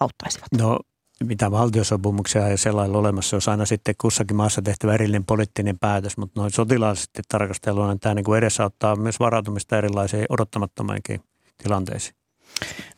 [0.00, 0.46] auttaisivat?
[0.58, 0.78] No
[1.24, 6.40] mitä valtiosopimuksia ja sellainen olemassa, olisi aina sitten kussakin maassa tehtävä erillinen poliittinen päätös, mutta
[6.40, 11.20] noin sotilaallisesti tarkasteluna tämä niin kuin edesauttaa myös varautumista erilaisiin odottamattomiinkin
[11.62, 12.21] tilanteisiin.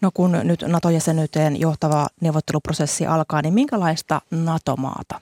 [0.01, 5.21] No kun nyt NATO-jäsenyyteen johtava neuvotteluprosessi alkaa, niin minkälaista NATO-maata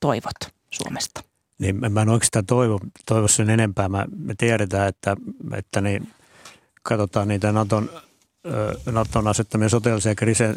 [0.00, 1.22] toivot Suomesta?
[1.58, 3.88] Niin mä en oikeastaan toivo, toivo sen enempää.
[3.88, 5.16] Mä, me tiedetään, että,
[5.54, 6.08] että niin,
[6.82, 7.90] katsotaan niitä Naton,
[8.92, 10.14] Naton asettamia sotilaisia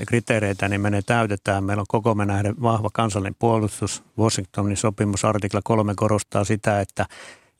[0.07, 1.63] kriteereitä, niin me ne täytetään.
[1.63, 4.03] Meillä on koko me nähden vahva kansallinen puolustus.
[4.17, 7.05] Washingtonin sopimus artikla 3 korostaa sitä, että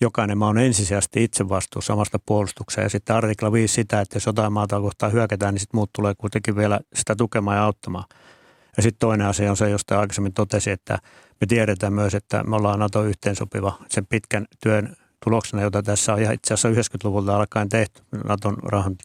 [0.01, 2.81] jokainen maa on ensisijaisesti itse vastuussa samasta puolustuksesta.
[2.81, 6.15] Ja sitten artikla 5 sitä, että jos jotain maata kohtaan hyökätään, niin sitten muut tulee
[6.17, 8.05] kuitenkin vielä sitä tukemaan ja auttamaan.
[8.77, 10.99] Ja sitten toinen asia on se, josta aikaisemmin totesi, että
[11.41, 16.19] me tiedetään myös, että me ollaan NATO yhteensopiva sen pitkän työn tuloksena, jota tässä on
[16.21, 18.95] itse asiassa 90-luvulta alkaen tehty Naton, rahan,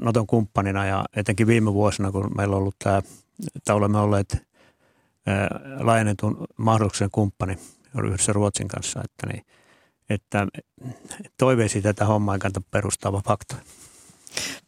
[0.00, 3.02] Naton kumppanina ja etenkin viime vuosina, kun meillä on ollut tämä,
[3.56, 4.46] että olemme olleet
[5.80, 7.58] laajennetun mahdollisuuden kumppani
[8.04, 9.44] yhdessä Ruotsin kanssa, että, niin,
[10.10, 10.46] että
[11.38, 13.56] toiveisiin tätä hommaa ei kannata perustaa fakta.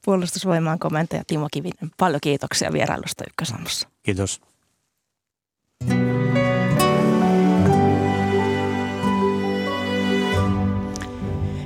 [0.05, 3.89] Puolustusvoimaan komentaja Timo Kivinen, paljon kiitoksia vierailusta Ykkösammussa.
[4.03, 4.41] Kiitos.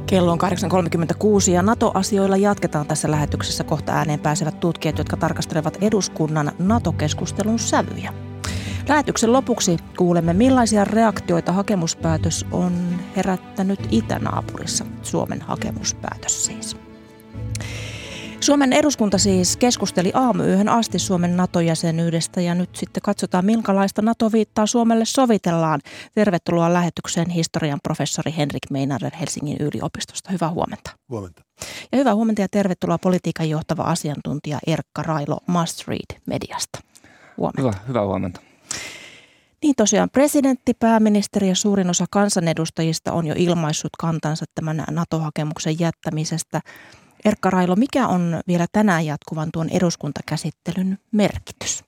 [0.07, 0.39] Kello on
[1.47, 3.65] 8.36 ja NATO-asioilla jatketaan tässä lähetyksessä.
[3.65, 8.24] Kohta ääneen pääsevät tutkijat, jotka tarkastelevat eduskunnan NATO-keskustelun sävyjä.
[8.89, 12.73] Lähetyksen lopuksi kuulemme, millaisia reaktioita hakemuspäätös on
[13.17, 14.85] herättänyt itänaapurissa.
[15.03, 16.77] Suomen hakemuspäätös siis.
[18.41, 25.05] Suomen eduskunta siis keskusteli aamuyöhön asti Suomen NATO-jäsenyydestä ja nyt sitten katsotaan, minkälaista NATO-viittaa Suomelle
[25.05, 25.81] sovitellaan.
[26.15, 30.33] Tervetuloa lähetykseen historian professori Henrik Meinarer Helsingin yliopistosta.
[30.33, 30.91] Hyvää huomenta.
[31.09, 31.43] Huomenta.
[31.93, 36.79] Ja hyvää huomenta ja tervetuloa politiikan johtava asiantuntija Erkka Railo Must Read Mediasta.
[37.37, 37.63] Huomenta.
[37.63, 38.41] Hyvä, hyvää huomenta.
[39.65, 46.61] Niin tosiaan presidentti, pääministeri ja suurin osa kansanedustajista on jo ilmaissut kantansa tämän NATO-hakemuksen jättämisestä.
[47.25, 51.85] Erkka Railo, mikä on vielä tänään jatkuvan tuon eduskuntakäsittelyn merkitys?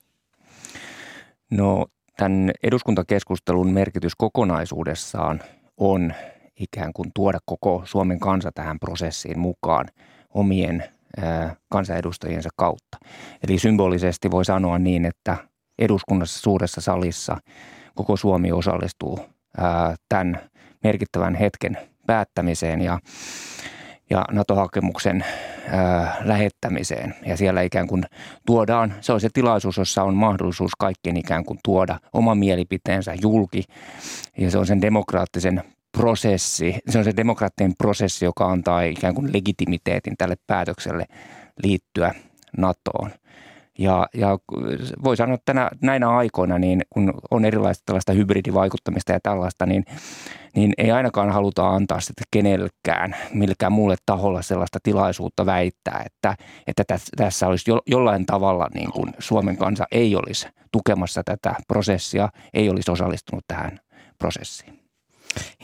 [1.51, 1.87] No
[2.17, 5.41] tämän eduskuntakeskustelun merkitys kokonaisuudessaan
[5.77, 6.15] on
[6.61, 9.87] ikään kuin tuoda koko Suomen kansa tähän prosessiin mukaan
[10.35, 10.85] omien
[11.69, 12.99] kansanedustajiensa kautta.
[13.49, 15.37] Eli symbolisesti voi sanoa niin, että
[15.79, 17.37] eduskunnassa suuressa salissa
[17.95, 19.21] koko Suomi osallistuu
[20.09, 20.41] tämän
[20.85, 22.99] merkittävän hetken päättämiseen ja
[24.11, 25.25] ja NATO-hakemuksen
[25.69, 27.15] ää, lähettämiseen.
[27.27, 28.05] Ja siellä ikään kuin
[28.47, 33.65] tuodaan, se on se tilaisuus, jossa on mahdollisuus kaikkien ikään kuin tuoda oma mielipiteensä julki.
[34.39, 35.63] Ja se on sen demokraattisen
[35.99, 41.05] prosessi, se on se demokraattinen prosessi, joka antaa ikään kuin legitimiteetin tälle päätökselle
[41.63, 42.15] liittyä
[42.59, 43.11] NATOon.
[43.79, 44.39] Ja, ja
[45.05, 49.85] voi sanoa, että tänä, näinä aikoina, niin kun on erilaista tällaista hybridivaikuttamista ja tällaista, niin,
[50.55, 56.37] niin ei ainakaan haluta antaa sitä kenellekään, millekään muulle taholla sellaista tilaisuutta väittää, että,
[56.67, 56.85] että
[57.17, 62.71] tässä olisi jo, jollain tavalla niin kuin Suomen kansa ei olisi tukemassa tätä prosessia, ei
[62.71, 63.81] olisi osallistunut tähän
[64.19, 64.87] prosessiin.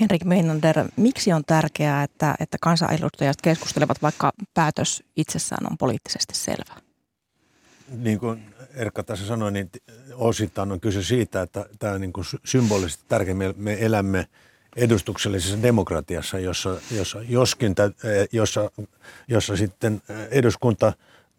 [0.00, 6.91] Henrik Meinander, miksi on tärkeää, että, että kansanedustajat keskustelevat, vaikka päätös itsessään on poliittisesti selvä?
[7.96, 9.70] Niin kuin Erkka tässä sanoi, niin
[10.14, 13.34] osittain on kyse siitä, että tämä on niin kuin symbolisesti tärkeä.
[13.34, 14.26] Me, me elämme
[14.76, 17.74] edustuksellisessa demokratiassa, jossa, jossa, joskin,
[18.32, 18.70] jossa,
[19.28, 20.92] jossa sitten eduskunta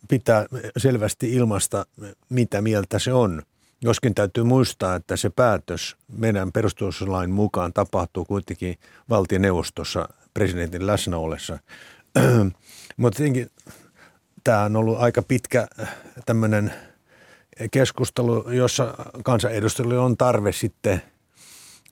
[0.08, 0.46] pitää
[0.78, 1.86] selvästi ilmasta,
[2.30, 3.42] mitä mieltä se on.
[3.82, 8.78] Joskin täytyy muistaa, että se päätös meidän perustuslain mukaan tapahtuu kuitenkin
[9.10, 11.18] valtioneuvostossa presidentin läsnä
[12.98, 13.52] Mutta tietenkin
[14.44, 16.74] tämä on ollut aika pitkä äh, tämmöinen
[17.72, 21.02] keskustelu, jossa kansanedustajille on tarve sitten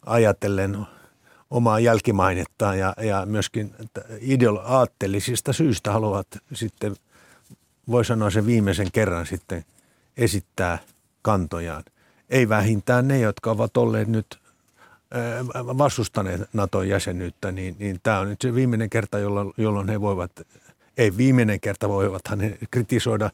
[0.05, 0.85] ajatellen
[1.49, 3.75] omaa jälkimainettaan ja, ja myöskin
[4.19, 6.95] ideaatteellisista syistä haluavat sitten,
[7.87, 9.65] voi sanoa sen viimeisen kerran sitten
[10.17, 10.79] esittää
[11.21, 11.83] kantojaan.
[12.29, 14.39] Ei vähintään ne, jotka ovat olleet nyt
[15.15, 20.01] äh, vastustaneet Naton jäsenyyttä, niin, niin tämä on nyt se viimeinen kerta, jolloin, jolloin he
[20.01, 20.31] voivat
[21.01, 23.29] ei viimeinen kerta voivathan ne kritisoida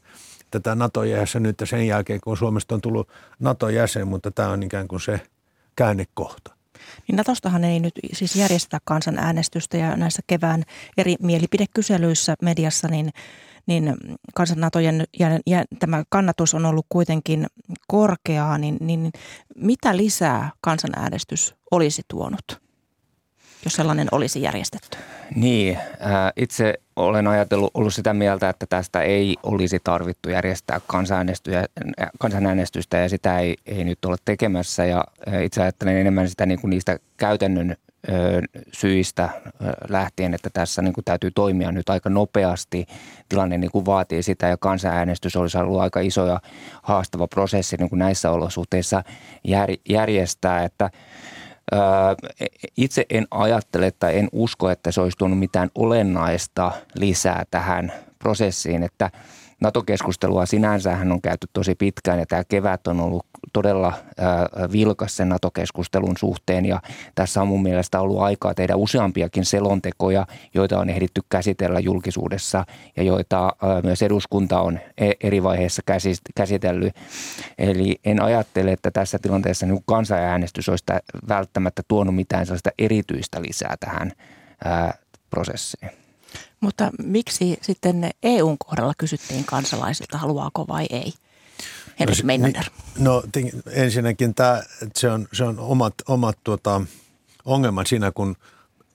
[0.51, 5.21] tätä NATO-jäsenyyttä sen jälkeen, kun Suomesta on tullut NATO-jäsen, mutta tämä on ikään kuin se
[5.75, 6.57] käännekohta.
[7.07, 10.63] Niin Natostahan ei nyt siis järjestetä kansanäänestystä ja näissä kevään
[10.97, 13.09] eri mielipidekyselyissä mediassa, niin,
[13.65, 13.93] niin
[14.35, 17.47] kansan NATOjen ja, ja tämä kannatus on ollut kuitenkin
[17.87, 19.11] korkeaa, niin, niin
[19.55, 22.67] mitä lisää kansanäänestys olisi tuonut?
[23.67, 24.97] jos sellainen olisi järjestetty?
[25.35, 25.79] Niin,
[26.35, 30.81] itse olen ajatellut ollut sitä mieltä, että tästä ei olisi tarvittu järjestää
[32.19, 34.85] kansanäänestystä ja sitä ei, ei nyt ole tekemässä.
[34.85, 35.03] Ja
[35.43, 37.75] itse ajattelen enemmän sitä niin kuin niistä käytännön
[38.73, 39.29] syistä
[39.89, 42.85] lähtien, että tässä niin kuin täytyy toimia nyt aika nopeasti.
[43.29, 46.39] Tilanne niin kuin vaatii sitä ja kansanäänestys olisi ollut aika iso ja
[46.81, 49.03] haastava prosessi niin kuin näissä olosuhteissa
[49.89, 50.89] järjestää, että
[52.77, 58.83] itse en ajattele tai en usko, että se olisi tuonut mitään olennaista lisää tähän prosessiin,
[58.83, 59.11] että–
[59.61, 63.93] NATO-keskustelua sinänsähän on käyty tosi pitkään ja tämä kevät on ollut todella
[64.71, 66.81] vilkas sen NATO-keskustelun suhteen ja
[67.15, 72.65] tässä on mun mielestä ollut aikaa tehdä useampiakin selontekoja, joita on ehditty käsitellä julkisuudessa
[72.97, 75.81] ja joita myös eduskunta on e, eri vaiheissa
[76.35, 76.95] käsitellyt.
[77.57, 80.85] Eli en ajattele, että tässä tilanteessa niin kansanäänestys olisi
[81.29, 84.11] välttämättä tuonut mitään sellaista erityistä lisää tähän
[85.29, 86.06] prosessiin.
[86.59, 91.13] Mutta miksi sitten EUn kohdalla kysyttiin kansalaisilta, haluaako vai ei?
[91.99, 92.65] Henrik no, Meinander.
[92.99, 93.23] No
[93.71, 94.63] ensinnäkin tämä,
[94.95, 96.81] se on, se on omat, omat tuota,
[97.45, 98.35] ongelmat siinä, kun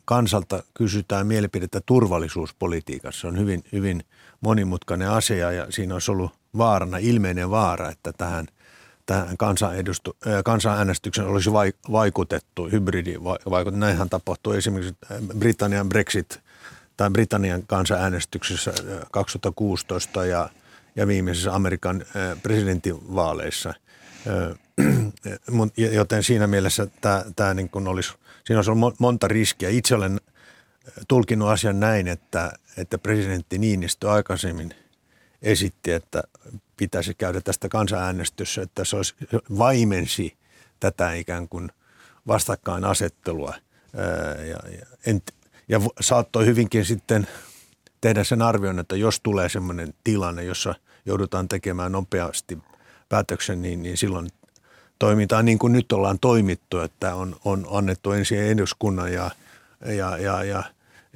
[0.05, 3.21] kansalta kysytään mielipidettä turvallisuuspolitiikassa.
[3.21, 4.05] Se on hyvin, hyvin
[4.41, 8.47] monimutkainen asia ja siinä olisi ollut vaarana, ilmeinen vaara, että tähän,
[9.07, 9.37] tähän
[10.45, 11.53] kansanäänestyksen olisi
[11.93, 13.81] vaikutettu, hybridivaikutettu.
[13.81, 14.97] Näinhän tapahtui esimerkiksi
[15.39, 16.39] Britannian Brexit–
[17.03, 18.73] tai Britannian kansanäänestyksessä
[19.11, 20.49] 2016 äh, ja,
[20.97, 23.69] ja viimeisessä Amerikan äh, presidentinvaaleissa.
[23.69, 24.57] Äh,
[25.93, 28.13] joten siinä mielessä tämä, tämä niin kuin olisi,
[28.45, 29.69] siinä olisi ollut monta riskiä.
[29.69, 30.21] Itse olen
[31.09, 34.75] tulkinut asian näin, että, että presidentti Niinistö aikaisemmin
[35.43, 36.23] esitti, että
[36.77, 39.15] pitäisi käydä tästä kansanäänestyssä, että se olisi
[39.59, 40.37] vaimensi
[40.81, 41.71] tätä ikään kuin
[42.27, 43.55] vastakkainasettelua.
[44.39, 45.23] Ja, ja en,
[45.73, 47.27] ja saattoi hyvinkin sitten
[48.01, 50.75] tehdä sen arvion, että jos tulee sellainen tilanne, jossa
[51.07, 52.59] joudutaan tekemään nopeasti
[53.09, 54.29] päätöksen, niin, niin silloin
[54.99, 59.31] toimitaan niin kuin nyt ollaan toimittu, että on, on annettu ensin eduskunnan ja,
[59.87, 60.63] ja, ja, ja,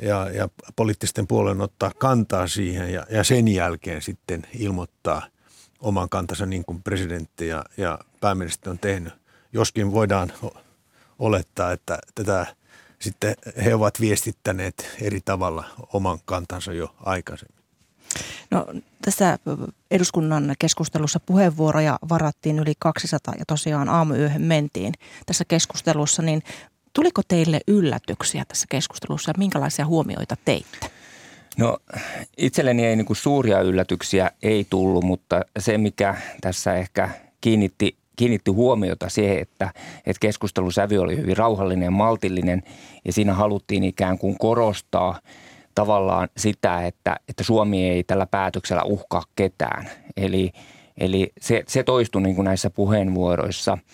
[0.03, 5.27] ja, ja poliittisten puolen ottaa kantaa siihen ja, ja sen jälkeen sitten ilmoittaa
[5.81, 9.12] oman kantansa niin kuin presidentti ja, ja pääministeri on tehnyt.
[9.53, 10.33] Joskin voidaan
[11.19, 12.47] olettaa, että tätä–
[12.98, 17.56] sitten he ovat viestittäneet eri tavalla oman kantansa jo aikaisemmin.
[18.50, 18.66] No,
[19.02, 19.38] tässä
[19.90, 24.92] eduskunnan keskustelussa puheenvuoroja varattiin yli 200 ja tosiaan aamuyöhön mentiin
[25.26, 26.42] tässä keskustelussa, niin
[26.92, 30.90] tuliko teille yllätyksiä tässä keskustelussa ja minkälaisia huomioita teitte?
[31.59, 31.78] No
[32.37, 38.50] itselleni ei niin kuin suuria yllätyksiä ei tullut, mutta se mikä tässä ehkä kiinnitti kiinnitti
[38.50, 39.70] huomiota siihen, että,
[40.07, 42.62] että keskustelun sävy oli hyvin rauhallinen ja maltillinen
[43.05, 45.20] ja siinä haluttiin ikään kuin korostaa
[45.74, 49.90] tavallaan sitä, että, että Suomi ei tällä päätöksellä uhkaa ketään.
[50.16, 50.52] Eli,
[50.98, 53.79] eli se, se toistui niin kuin näissä puheenvuoroissa–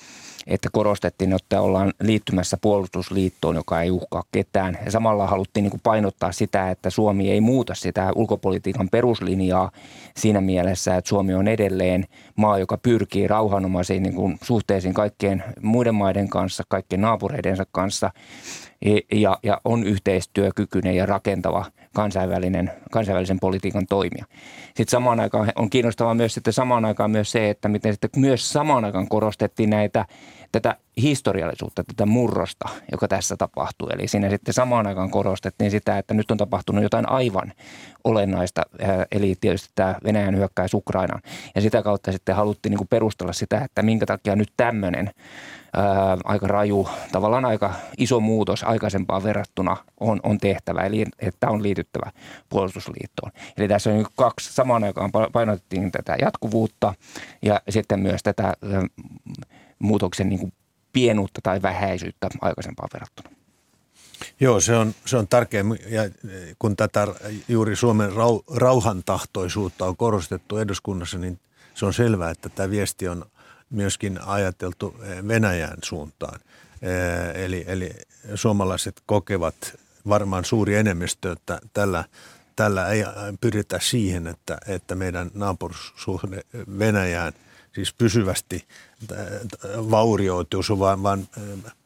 [0.46, 4.78] että korostettiin, että ollaan liittymässä puolustusliittoon, joka ei uhkaa ketään.
[4.84, 9.70] Ja samalla haluttiin niin kuin painottaa sitä, että Suomi ei muuta sitä ulkopolitiikan peruslinjaa
[10.16, 15.94] siinä mielessä, että Suomi on edelleen maa, joka pyrkii rauhanomaisiin niin kuin suhteisiin kaikkien muiden
[15.94, 18.10] maiden kanssa, kaikkien naapureidensa kanssa
[19.12, 21.64] ja, ja on yhteistyökykyinen ja rakentava
[21.94, 24.24] kansainvälinen, kansainvälisen politiikan toimija.
[24.66, 28.52] Sitten samaan aikaan on kiinnostavaa myös sitten samaan aikaan myös se, että miten sitten myös
[28.52, 30.06] samaan aikaan korostettiin näitä,
[30.52, 33.88] tätä historiallisuutta, tätä murrosta, joka tässä tapahtuu.
[33.88, 37.52] Eli siinä sitten samaan aikaan korostettiin sitä, että nyt on tapahtunut jotain aivan
[38.04, 38.62] olennaista,
[39.12, 41.22] eli tietysti tämä Venäjän hyökkäys Ukrainaan.
[41.54, 45.10] Ja sitä kautta sitten haluttiin niin perustella sitä, että minkä takia nyt tämmöinen
[45.72, 51.62] ää, aika raju, tavallaan aika iso muutos aikaisempaan verrattuna on, on tehtävä, eli että on
[51.62, 52.10] liityttävä
[52.48, 53.32] puolustusliittoon.
[53.56, 56.94] Eli tässä on kaksi, samaan aikaan painotettiin tätä jatkuvuutta
[57.42, 58.56] ja sitten myös tätä ää,
[59.78, 60.52] muutoksen niin kuin
[60.92, 63.30] pienuutta tai vähäisyyttä aikaisempaan verrattuna.
[64.40, 65.64] Joo, se on, se on tärkeä.
[65.88, 66.02] Ja
[66.58, 67.06] kun tätä
[67.48, 71.40] juuri Suomen rau, rauhantahtoisuutta on korostettu eduskunnassa, niin
[71.74, 73.24] se on selvää, että tämä viesti on
[73.72, 76.40] myöskin ajateltu eh, Venäjän suuntaan.
[76.82, 77.90] Eh, eli, eli
[78.34, 82.04] suomalaiset kokevat varmaan suuri enemmistö, että tällä,
[82.56, 83.04] tällä ei
[83.40, 86.42] pyritä siihen, että, että meidän naapurussuhde
[86.78, 87.32] Venäjään
[87.74, 88.66] siis pysyvästi
[89.12, 89.18] eh,
[89.90, 91.28] vaurioituisi, vaan, vaan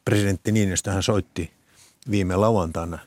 [0.05, 1.53] presidentti Niinistöhän soitti
[2.11, 2.99] viime lauantaina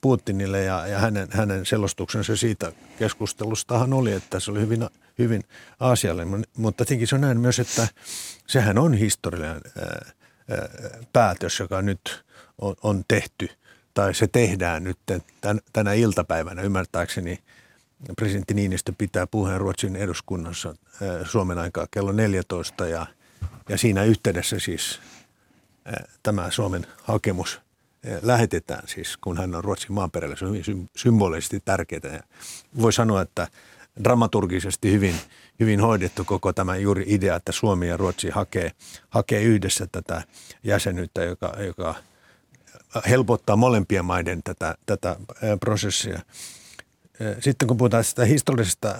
[0.00, 5.42] Putinille ja, ja hänen, hänen selostuksensa siitä keskustelustahan oli, että se oli hyvin, hyvin
[5.80, 6.46] aasiallinen.
[6.56, 7.88] Mutta tietenkin se on näin myös, että
[8.46, 9.62] sehän on historiallinen
[11.12, 12.24] päätös, joka nyt
[12.58, 13.48] on, on tehty,
[13.94, 14.98] tai se tehdään nyt
[15.40, 17.38] tän, tänä iltapäivänä ymmärtääkseni.
[18.16, 20.74] Presidentti Niinistö pitää puheen Ruotsin eduskunnassa
[21.24, 23.06] Suomen aikaa kello 14 ja,
[23.68, 25.00] ja siinä yhteydessä siis
[26.22, 27.60] tämä Suomen hakemus
[28.22, 30.36] lähetetään siis, kun hän on Ruotsin maanperällä.
[30.36, 32.22] Se on hyvin symbolisesti tärkeää.
[32.80, 33.48] Voi sanoa, että
[34.04, 35.14] dramaturgisesti hyvin,
[35.60, 38.72] hyvin hoidettu koko tämä juuri idea, että Suomi ja Ruotsi hakee,
[39.08, 40.22] hakee yhdessä tätä
[40.64, 41.94] jäsenyyttä, joka, joka
[43.08, 45.16] helpottaa molempien maiden tätä, tätä
[45.60, 46.20] prosessia.
[47.40, 48.94] Sitten kun puhutaan sitä historiallisesta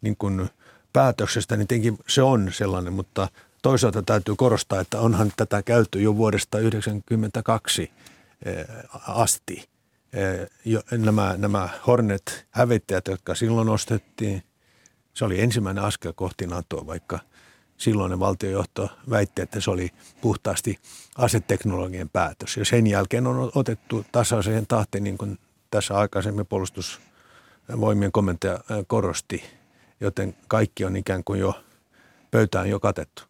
[0.00, 0.16] niin
[0.92, 3.28] päätöksestä, niin tietenkin se on sellainen, mutta
[3.62, 7.92] toisaalta täytyy korostaa, että onhan tätä käyty jo vuodesta 1992
[9.08, 9.68] asti.
[10.98, 14.42] Nämä, nämä Hornet-hävittäjät, jotka silloin ostettiin,
[15.14, 17.18] se oli ensimmäinen askel kohti NATOa, vaikka
[17.76, 19.90] silloinen valtiojohto väitti, että se oli
[20.20, 20.78] puhtaasti
[21.18, 22.56] aseteknologian päätös.
[22.56, 25.38] Ja sen jälkeen on otettu tasaiseen tahtiin, niin kuin
[25.70, 29.44] tässä aikaisemmin puolustusvoimien komentaja korosti,
[30.00, 31.62] joten kaikki on ikään kuin jo
[32.30, 33.29] pöytään jo katettu.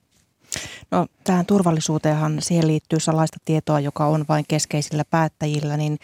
[0.90, 5.98] No tähän turvallisuuteenhan siihen liittyy salaista tietoa, joka on vain keskeisillä päättäjillä, niin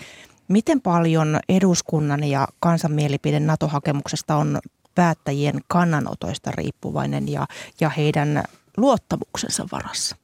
[0.49, 4.59] miten paljon eduskunnan ja kansan mielipide NATO-hakemuksesta on
[4.95, 7.47] päättäjien kannanotoista riippuvainen ja,
[7.81, 8.45] ja heidän
[8.77, 10.17] luottamuksensa varassa?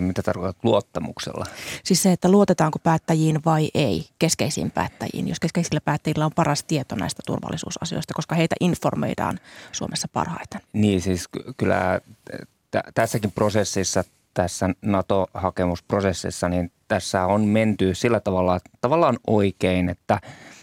[0.00, 1.44] Mitä tarkoitat luottamuksella?
[1.84, 6.94] Siis se, että luotetaanko päättäjiin vai ei, keskeisiin päättäjiin, jos keskeisillä päättäjillä on paras tieto
[6.94, 9.40] näistä turvallisuusasioista, koska heitä informoidaan
[9.72, 10.60] Suomessa parhaiten.
[10.72, 12.00] Niin siis kyllä
[12.70, 14.04] t- tässäkin prosessissa,
[14.34, 20.20] tässä NATO-hakemusprosessissa, niin tässä on menty sillä tavalla tavallaan oikein, että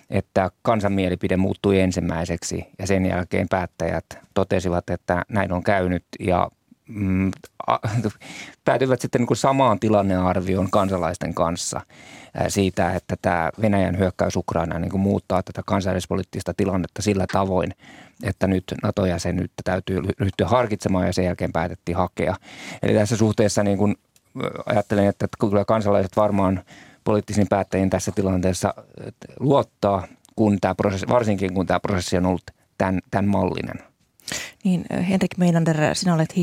[0.10, 6.50] että kansan mielipide muuttui ensimmäiseksi ja sen jälkeen päättäjät totesivat, että näin on käynyt ja
[6.88, 7.32] mm,
[8.66, 11.82] päätyivät sitten niin kuin samaan tilannearvioon kansalaisten kanssa
[12.48, 17.74] siitä, että tämä Venäjän hyökkäys Ukrainaan niin muuttaa tätä kansainvälispoliittista tilannetta sillä tavoin,
[18.24, 22.36] että nyt NATO-jäsenyyttä täytyy ryhtyä harkitsemaan ja sen jälkeen päätettiin hakea.
[22.84, 23.96] Eli tässä suhteessa niin kuin
[24.66, 26.64] ajattelen, että kyllä kansalaiset varmaan
[27.04, 28.74] poliittisiin päättäjiin tässä tilanteessa
[29.40, 32.44] luottaa, kun tämä prosessi, varsinkin kun tämä prosessi on ollut
[32.78, 33.93] tämän, tämän mallinen.
[34.64, 36.34] Niin, Henrik Meinander, sinä olet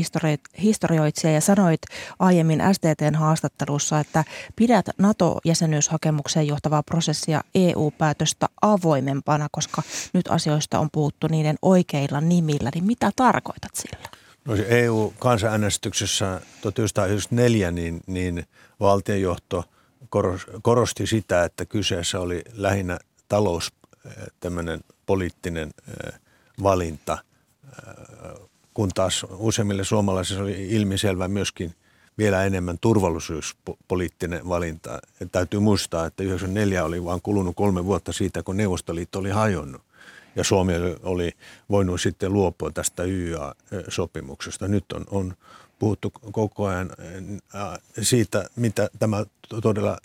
[0.61, 1.81] historioitsija ja sanoit
[2.19, 4.23] aiemmin STTn haastattelussa, että
[4.55, 9.81] pidät NATO-jäsenyyshakemuksen johtavaa prosessia EU-päätöstä avoimempana, koska
[10.13, 12.71] nyt asioista on puhuttu niiden oikeilla nimillä.
[12.73, 14.09] Niin mitä tarkoitat sillä?
[14.45, 18.45] No se EU-kansanäänestyksessä 1994 niin, niin
[18.79, 19.63] valtionjohto
[20.61, 23.73] korosti sitä, että kyseessä oli lähinnä talous,
[25.05, 25.71] poliittinen
[26.63, 27.17] valinta–
[28.73, 31.75] kun taas useimmille suomalaisille oli ilmiselvä myöskin
[32.17, 34.99] vielä enemmän turvallisuuspoliittinen valinta.
[35.19, 39.81] Ja täytyy muistaa, että 1994 oli vain kulunut kolme vuotta siitä, kun Neuvostoliitto oli hajonnut.
[40.35, 41.31] Ja Suomi oli
[41.69, 44.67] voinut sitten luopua tästä YA-sopimuksesta.
[44.67, 45.33] Nyt on, on
[45.79, 46.89] puhuttu koko ajan
[48.01, 49.25] siitä, mitä tämä
[49.61, 49.97] todella,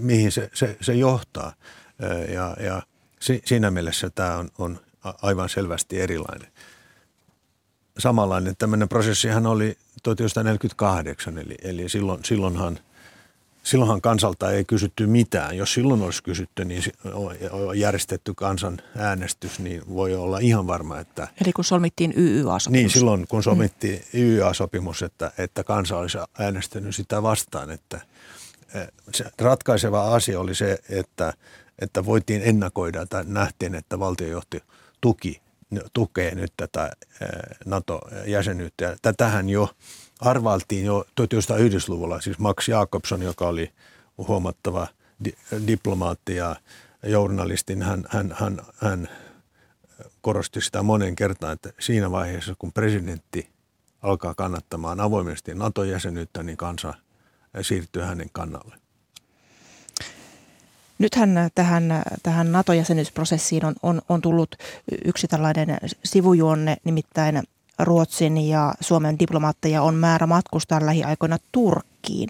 [0.00, 1.52] mihin se, se, se johtaa.
[2.34, 2.82] Ja, ja
[3.44, 4.80] siinä mielessä tämä on, on
[5.22, 6.48] aivan selvästi erilainen
[7.98, 8.56] samanlainen.
[8.56, 12.78] Tämmöinen prosessihan oli 1948, eli, eli silloin, silloinhan,
[13.62, 15.56] silloinhan kansalta ei kysytty mitään.
[15.56, 16.82] Jos silloin olisi kysytty, niin
[17.74, 21.28] järjestetty kansan äänestys, niin voi olla ihan varma, että...
[21.44, 22.72] Eli kun solmittiin YYA-sopimus.
[22.72, 24.20] Niin, silloin kun solmittiin mm.
[24.20, 28.00] YYA-sopimus, että, että kansa olisi äänestänyt sitä vastaan, että
[29.14, 31.32] se ratkaiseva asia oli se, että,
[31.78, 34.62] että voitiin ennakoida tai nähtiin, että valtiojohti
[35.00, 35.40] tuki
[35.92, 36.90] tukee nyt tätä
[37.64, 38.96] NATO-jäsenyyttä.
[39.02, 39.68] Tätähän jo
[40.20, 43.72] arvaltiin jo 1990-luvulla, siis Max Jakobson, joka oli
[44.18, 44.86] huomattava
[45.24, 46.56] di- diplomaatti ja
[47.02, 49.08] journalistin, hän, hän, hän, hän
[50.20, 53.48] korosti sitä monen kertaan, että siinä vaiheessa, kun presidentti
[54.02, 56.94] alkaa kannattamaan avoimesti NATO-jäsenyyttä, niin kansa
[57.62, 58.76] siirtyy hänen kannalle.
[60.98, 64.56] Nythän tähän, tähän NATO-jäsenyysprosessiin on, on, on tullut
[65.04, 67.42] yksi tällainen sivujuonne, nimittäin
[67.78, 72.28] Ruotsin ja Suomen diplomaatteja on määrä matkustaa lähiaikoina Turkkiin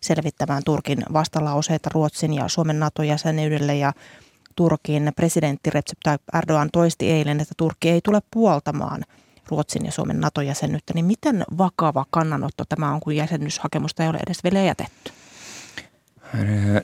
[0.00, 3.92] selvittämään Turkin vastalauseita Ruotsin ja Suomen NATO-jäsenyydelle ja
[4.56, 9.04] Turkin presidentti Recep Tayyip Erdogan toisti eilen, että Turkki ei tule puoltamaan
[9.48, 10.94] Ruotsin ja Suomen NATO-jäsenyyttä.
[10.94, 15.12] Niin miten vakava kannanotto tämä on, kun jäsenyyshakemusta ei ole edes vielä jätetty?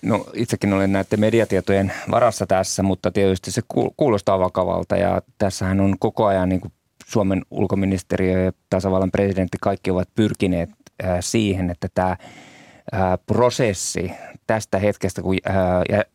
[0.03, 3.63] No itsekin olen näiden mediatietojen varassa tässä, mutta tietysti se
[3.97, 6.73] kuulostaa vakavalta ja tässähän on koko ajan niin kuin
[7.07, 10.71] Suomen ulkoministeriö ja tasavallan presidentti kaikki ovat pyrkineet
[11.21, 12.17] siihen, että tämä
[13.27, 14.13] prosessi
[14.47, 15.37] tästä hetkestä, kun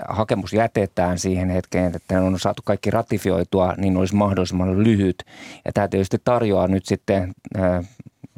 [0.10, 5.24] hakemus jätetään siihen hetkeen, että on saatu kaikki ratifioitua, niin olisi mahdollisimman lyhyt.
[5.66, 7.34] Ja tämä tietysti tarjoaa nyt sitten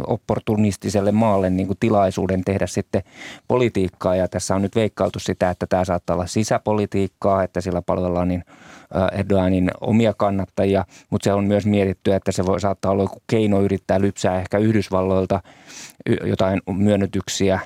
[0.07, 3.03] opportunistiselle maalle niin kuin tilaisuuden tehdä sitten
[3.47, 4.15] politiikkaa.
[4.15, 8.43] Ja tässä on nyt veikkailtu sitä, että tämä saattaa olla sisäpolitiikkaa, että sillä palvellaan niin
[9.11, 13.61] Erdoganin omia kannattajia, mutta se on myös mietitty, että se voi saattaa olla joku keino
[13.61, 15.41] yrittää lypsää ehkä Yhdysvalloilta
[16.25, 17.59] jotain myönnytyksiä,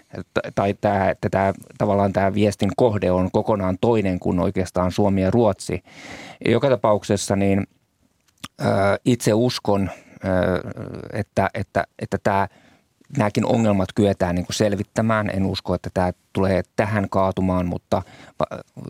[0.55, 5.31] tai tämä, että tämä, tavallaan tämä viestin kohde on kokonaan toinen kuin oikeastaan Suomi ja
[5.31, 5.83] Ruotsi.
[6.45, 7.67] Joka tapauksessa niin
[9.05, 9.89] itse uskon,
[11.13, 12.47] että, että, että tämä,
[13.17, 15.29] nämäkin ongelmat kyetään niin kuin selvittämään.
[15.33, 18.01] En usko, että tämä tulee tähän kaatumaan, mutta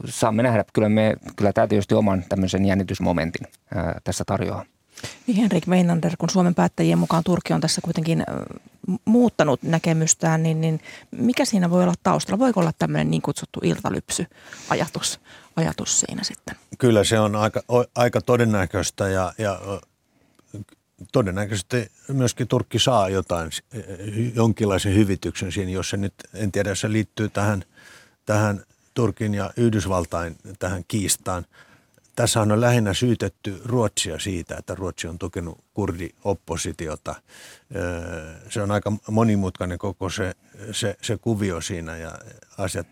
[0.05, 0.65] saamme nähdä.
[0.73, 3.47] Kyllä, me, kyllä tämä tietysti oman tämmöisen jännitysmomentin
[4.03, 4.65] tässä tarjoaa.
[5.27, 8.23] Niin Henrik Meinander, kun Suomen päättäjien mukaan Turkki on tässä kuitenkin
[9.05, 10.79] muuttanut näkemystään, niin, niin
[11.11, 12.39] mikä siinä voi olla taustalla?
[12.39, 15.19] Voiko olla tämmöinen niin kutsuttu iltalypsy-ajatus
[15.57, 16.55] ajatus siinä sitten?
[16.77, 17.63] Kyllä se on aika,
[17.95, 19.59] aika todennäköistä ja, ja
[21.11, 23.51] todennäköisesti myöskin Turkki saa jotain,
[24.35, 27.63] jonkinlaisen hyvityksen siinä, jos se nyt, en tiedä, jos se liittyy tähän,
[28.25, 31.45] tähän Turkin ja Yhdysvaltain tähän kiistaan.
[32.15, 37.15] Tässä on lähinnä syytetty Ruotsia siitä, että Ruotsi on tukenut kurdioppositiota.
[38.49, 40.33] Se on aika monimutkainen koko se,
[40.71, 42.11] se, se kuvio siinä ja
[42.57, 42.87] asiat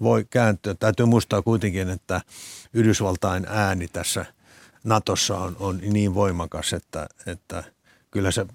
[0.00, 0.74] voi kääntyä.
[0.74, 2.20] Täytyy muistaa kuitenkin, että
[2.72, 4.26] Yhdysvaltain ääni tässä–
[4.86, 7.64] Natossa on, on niin voimakas, että, että
[8.10, 8.46] kyllä se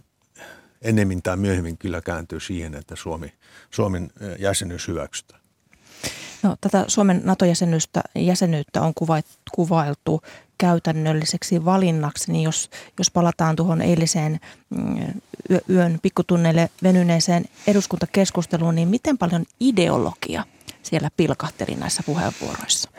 [0.81, 3.33] ennemmin tai myöhemmin kyllä kääntyy siihen, että Suomi,
[3.71, 5.41] Suomen jäsenyys hyväksytään.
[6.43, 8.93] No, tätä Suomen NATO-jäsenyyttä jäsenyyttä on
[9.51, 10.21] kuvailtu
[10.57, 15.21] käytännölliseksi valinnaksi, niin jos, jos palataan tuohon eiliseen mm,
[15.69, 20.43] yön pikkutunneille venyneeseen eduskuntakeskusteluun, niin miten paljon ideologia
[20.83, 22.89] siellä pilkahteli näissä puheenvuoroissa?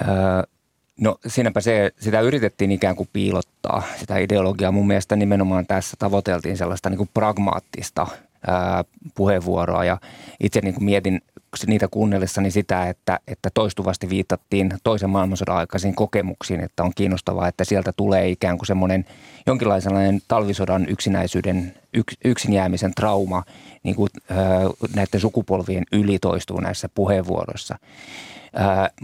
[0.00, 0.55] Öö,
[1.00, 4.72] No siinäpä se, sitä yritettiin ikään kuin piilottaa, sitä ideologiaa.
[4.72, 8.06] Mun mielestä nimenomaan tässä tavoiteltiin sellaista niin kuin pragmaattista
[8.46, 8.84] ää,
[9.14, 9.98] puheenvuoroa ja
[10.40, 11.20] itse niin kuin mietin
[11.66, 17.64] niitä kuunnellessani sitä, että, että toistuvasti viitattiin toisen maailmansodan aikaisiin kokemuksiin, että on kiinnostavaa, että
[17.64, 19.04] sieltä tulee ikään kuin semmoinen
[19.46, 23.42] jonkinlainen talvisodan yksinäisyyden, yks, yksin jäämisen trauma
[23.82, 24.60] niin kuin, ää,
[24.94, 27.78] näiden sukupolvien yli toistuu näissä puheenvuoroissa.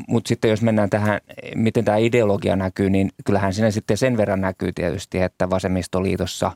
[0.08, 1.20] Mutta sitten jos mennään tähän,
[1.54, 6.52] miten tämä ideologia näkyy, niin kyllähän siinä sitten sen verran näkyy tietysti, että vasemmistoliitossa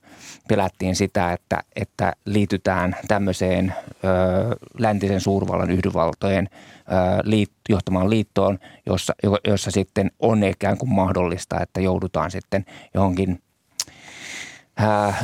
[0.48, 6.82] pelättiin sitä, että, että liitytään tämmöiseen ö, läntisen suurvallan Yhdysvaltojen ö,
[7.22, 9.14] liit, johtamaan liittoon, jossa,
[9.46, 13.40] jossa sitten on ikään kuin mahdollista, että joudutaan sitten johonkin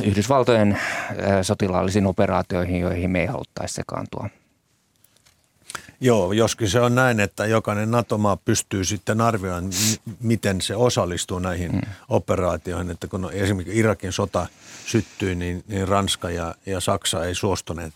[0.03, 0.79] Yhdysvaltojen
[1.41, 4.29] sotilaallisiin operaatioihin, joihin me ei haluttaisi sekaantua.
[6.03, 9.71] Joo, joskin se on näin, että jokainen NATO-maa pystyy sitten arvioimaan,
[10.19, 11.81] miten se osallistuu näihin mm.
[12.09, 12.91] operaatioihin.
[12.91, 14.47] Että kun esimerkiksi Irakin sota
[14.85, 17.93] syttyi, niin, niin Ranska ja, ja Saksa ei suostuneet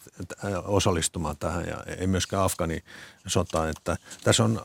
[0.65, 2.83] osallistumaan tähän ja ei myöskään Afganin
[3.27, 3.69] sotaan.
[3.69, 4.61] Että tässä on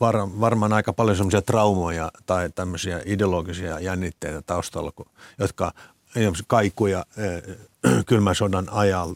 [0.00, 4.92] var, varmaan aika paljon semmoisia traumoja tai tämmöisiä ideologisia jännitteitä taustalla,
[5.38, 5.72] jotka
[6.46, 7.06] kaikuja
[8.06, 8.68] kylmän sodan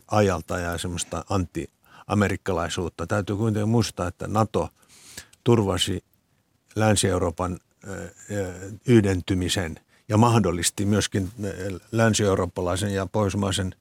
[0.06, 1.70] ajalta ja semmoista anti,
[2.06, 3.06] amerikkalaisuutta.
[3.06, 4.68] Täytyy kuitenkin muistaa, että NATO
[5.44, 6.04] turvasi
[6.76, 7.58] Länsi-Euroopan
[8.86, 11.30] yhdentymisen ja mahdollisti myöskin
[11.92, 13.74] länsi-eurooppalaisen ja pohjoismaisen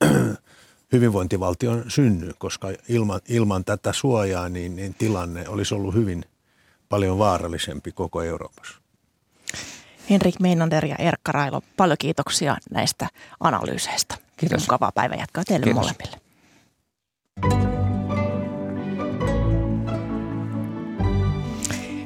[0.92, 6.24] hyvinvointivaltion synny, koska ilman, ilman tätä suojaa niin, niin tilanne olisi ollut hyvin
[6.88, 8.78] paljon vaarallisempi koko Euroopassa.
[10.10, 13.08] Henrik Meinander ja Erkka Railo, paljon kiitoksia näistä
[13.40, 14.14] analyyseistä.
[14.36, 14.60] Kiitos.
[14.60, 15.82] Mukavaa päivän jatkaa teille Kiitos.
[15.82, 16.23] molemmille.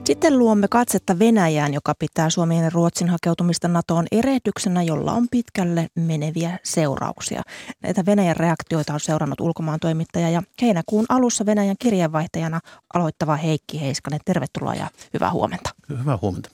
[0.08, 5.88] Sitten luomme katsetta Venäjään, joka pitää Suomen ja Ruotsin hakeutumista NATOon erehdyksenä, jolla on pitkälle
[5.94, 7.42] meneviä seurauksia.
[7.82, 12.60] Näitä Venäjän reaktioita on seurannut ulkomaan toimittaja ja heinäkuun alussa Venäjän kirjeenvaihtajana
[12.94, 14.20] aloittava Heikki Heiskanen.
[14.24, 15.70] Tervetuloa ja hyvää huomenta.
[15.88, 16.50] Hyvää huomenta.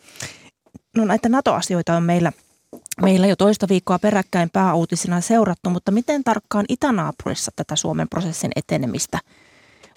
[0.96, 2.32] No näitä NATO-asioita on meillä
[3.02, 9.18] meillä jo toista viikkoa peräkkäin pääuutisina seurattu, mutta miten tarkkaan itänaapurissa tätä Suomen prosessin etenemistä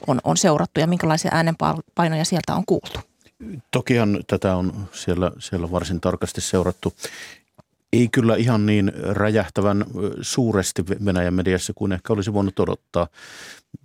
[0.08, 3.00] on, on seurattu ja minkälaisia äänenpainoja sieltä on kuultu?
[3.72, 6.94] Tokihan tätä on siellä, siellä varsin tarkasti seurattu.
[7.94, 9.86] Ei kyllä ihan niin räjähtävän
[10.22, 13.08] suuresti Venäjän mediassa kuin ehkä olisi voinut odottaa.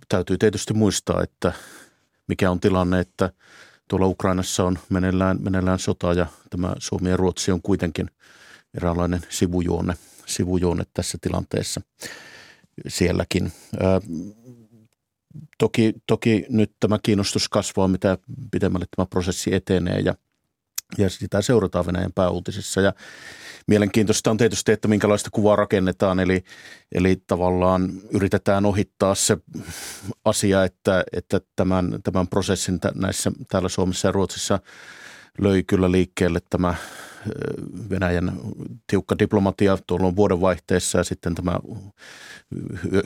[0.09, 1.53] Täytyy tietysti muistaa, että
[2.27, 3.29] mikä on tilanne, että
[3.87, 8.09] tuolla Ukrainassa on meneillään, meneillään sota ja tämä Suomi ja Ruotsi on kuitenkin
[8.77, 9.93] eräänlainen sivujuone,
[10.25, 11.81] sivujuone tässä tilanteessa.
[12.87, 13.51] sielläkin.
[15.57, 18.17] Toki, toki nyt tämä kiinnostus kasvaa, mitä
[18.51, 20.13] pidemmälle tämä prosessi etenee ja,
[20.97, 22.81] ja sitä seurataan Venäjän pääuutisissa.
[22.81, 22.93] Ja
[23.67, 26.43] mielenkiintoista on tietysti, että minkälaista kuvaa rakennetaan, eli,
[26.91, 29.37] eli tavallaan yritetään ohittaa se
[30.25, 34.59] asia, että, että tämän, tämän prosessin näissä täällä Suomessa ja Ruotsissa
[35.41, 36.75] löi kyllä liikkeelle tämä
[37.89, 38.33] Venäjän
[38.87, 41.59] tiukka diplomatia tuolloin vuodenvaihteessa ja sitten tämä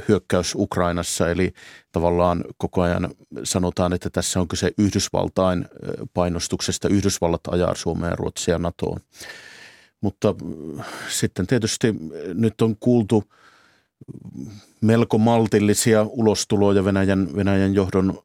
[0.10, 1.30] hyökkäys Ukrainassa.
[1.30, 1.54] Eli
[1.92, 3.10] tavallaan koko ajan
[3.44, 5.66] sanotaan, että tässä on kyse Yhdysvaltain
[6.14, 6.90] painostuksesta.
[6.90, 9.00] Yhdysvallat ajaa Suomea, Ruotsia ja NATOon.
[10.02, 10.36] Mutta
[11.10, 11.96] sitten tietysti
[12.34, 13.24] nyt on kuultu
[14.82, 18.20] melko maltillisia ulostuloja Venäjän, Venäjän johdon,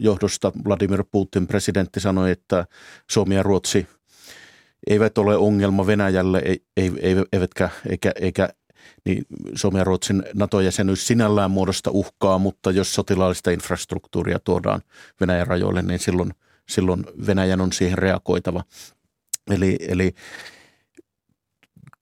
[0.00, 0.52] johdosta.
[0.64, 2.66] Vladimir Putin presidentti sanoi, että
[3.10, 3.86] Suomi ja Ruotsi–
[4.86, 6.92] eivät ole ongelma Venäjälle, ei, ei,
[7.32, 8.48] eivätkä, eikä, eikä
[9.04, 14.80] niin Suomen ja Ruotsin NATO-jäsenyys sinällään muodosta uhkaa, mutta jos sotilaallista infrastruktuuria tuodaan
[15.20, 16.30] Venäjän rajoille, niin silloin,
[16.68, 18.64] silloin Venäjän on siihen reagoitava.
[19.50, 20.14] Eli, eli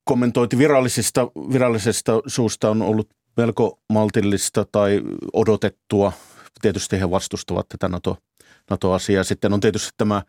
[0.04, 5.00] kommentointi virallisista, virallisesta suusta on ollut melko maltillista tai
[5.32, 6.12] odotettua.
[6.62, 8.16] Tietysti he vastustavat tätä NATO,
[8.70, 9.24] NATO-asiaa.
[9.24, 10.22] Sitten on tietysti tämä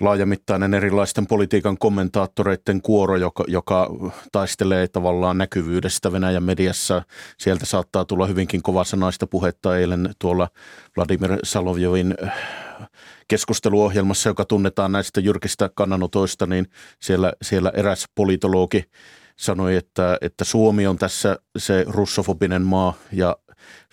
[0.00, 3.90] laajamittainen erilaisten politiikan kommentaattoreiden kuoro, joka, joka
[4.32, 7.02] taistelee tavallaan näkyvyydestä Venäjän mediassa.
[7.38, 10.48] Sieltä saattaa tulla hyvinkin kovasanaista puhetta eilen tuolla
[10.96, 12.32] Vladimir Salovjovin äh,
[13.28, 16.66] keskusteluohjelmassa, joka tunnetaan näistä jyrkistä kannanotoista, niin
[17.00, 18.84] siellä, siellä eräs politologi
[19.36, 23.36] sanoi, että, että Suomi on tässä se russofobinen maa ja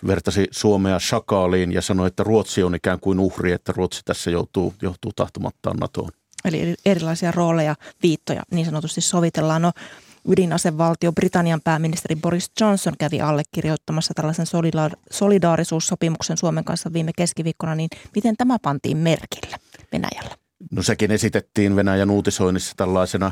[0.07, 4.73] vertasi Suomea shakaaliin ja sanoi, että Ruotsi on ikään kuin uhri, että Ruotsi tässä joutuu,
[4.81, 6.09] joutuu tahtomattaan NATOon.
[6.45, 9.61] Eli erilaisia rooleja, viittoja niin sanotusti sovitellaan.
[9.61, 9.71] No,
[10.27, 14.45] ydinasevaltio Britannian pääministeri Boris Johnson kävi allekirjoittamassa tällaisen
[15.11, 19.57] solidaarisuussopimuksen Suomen kanssa viime keskiviikkona, niin miten tämä pantiin merkille
[19.91, 20.35] Venäjällä?
[20.71, 23.31] No sekin esitettiin Venäjän uutisoinnissa tällaisena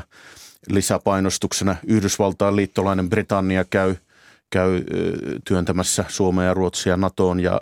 [0.68, 1.76] lisäpainostuksena.
[1.86, 3.96] Yhdysvaltain liittolainen Britannia käy–
[4.52, 4.84] käy
[5.44, 7.60] työntämässä Suomea ja Ruotsia NATOon ja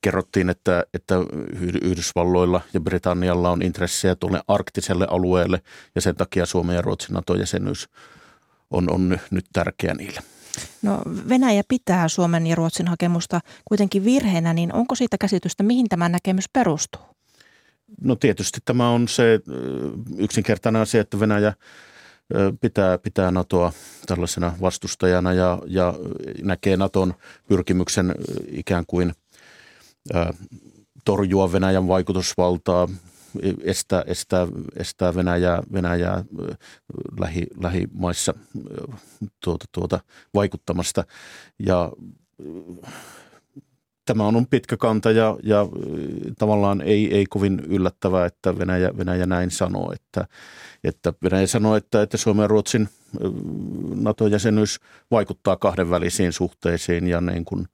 [0.00, 1.14] kerrottiin, että, että
[1.82, 5.60] Yhdysvalloilla ja Britannialla on intressejä tuolle arktiselle alueelle
[5.94, 7.88] ja sen takia Suomen ja Ruotsin NATO-jäsenyys
[8.70, 10.20] on, on nyt tärkeä niille.
[10.82, 16.08] No Venäjä pitää Suomen ja Ruotsin hakemusta kuitenkin virheenä, niin onko siitä käsitystä, mihin tämä
[16.08, 17.02] näkemys perustuu?
[18.00, 19.40] No tietysti tämä on se
[20.18, 21.52] yksinkertainen asia, että Venäjä
[22.60, 23.72] pitää, pitää NATOa
[24.06, 25.94] tällaisena vastustajana ja, ja
[26.42, 27.14] näkee NATOn
[27.48, 28.14] pyrkimyksen
[28.48, 29.12] ikään kuin
[30.14, 30.32] ä,
[31.04, 32.88] torjua Venäjän vaikutusvaltaa,
[33.62, 36.24] estää, estää, estää Venäjää, Venäjää
[37.20, 38.34] lähi, lähimaissa
[39.44, 40.00] tuota, tuota,
[40.34, 41.04] vaikuttamasta.
[41.66, 41.92] Ja
[44.08, 45.66] tämä on pitkä kanta ja, ja
[46.38, 50.26] tavallaan ei, ei kovin yllättävää, että Venäjä, Venäjä näin sanoo, että,
[50.84, 52.88] että Venäjä sanoo, että, että Suomen ja Ruotsin
[53.94, 54.80] NATO-jäsenyys
[55.10, 57.66] vaikuttaa kahdenvälisiin suhteisiin ja niin kuin,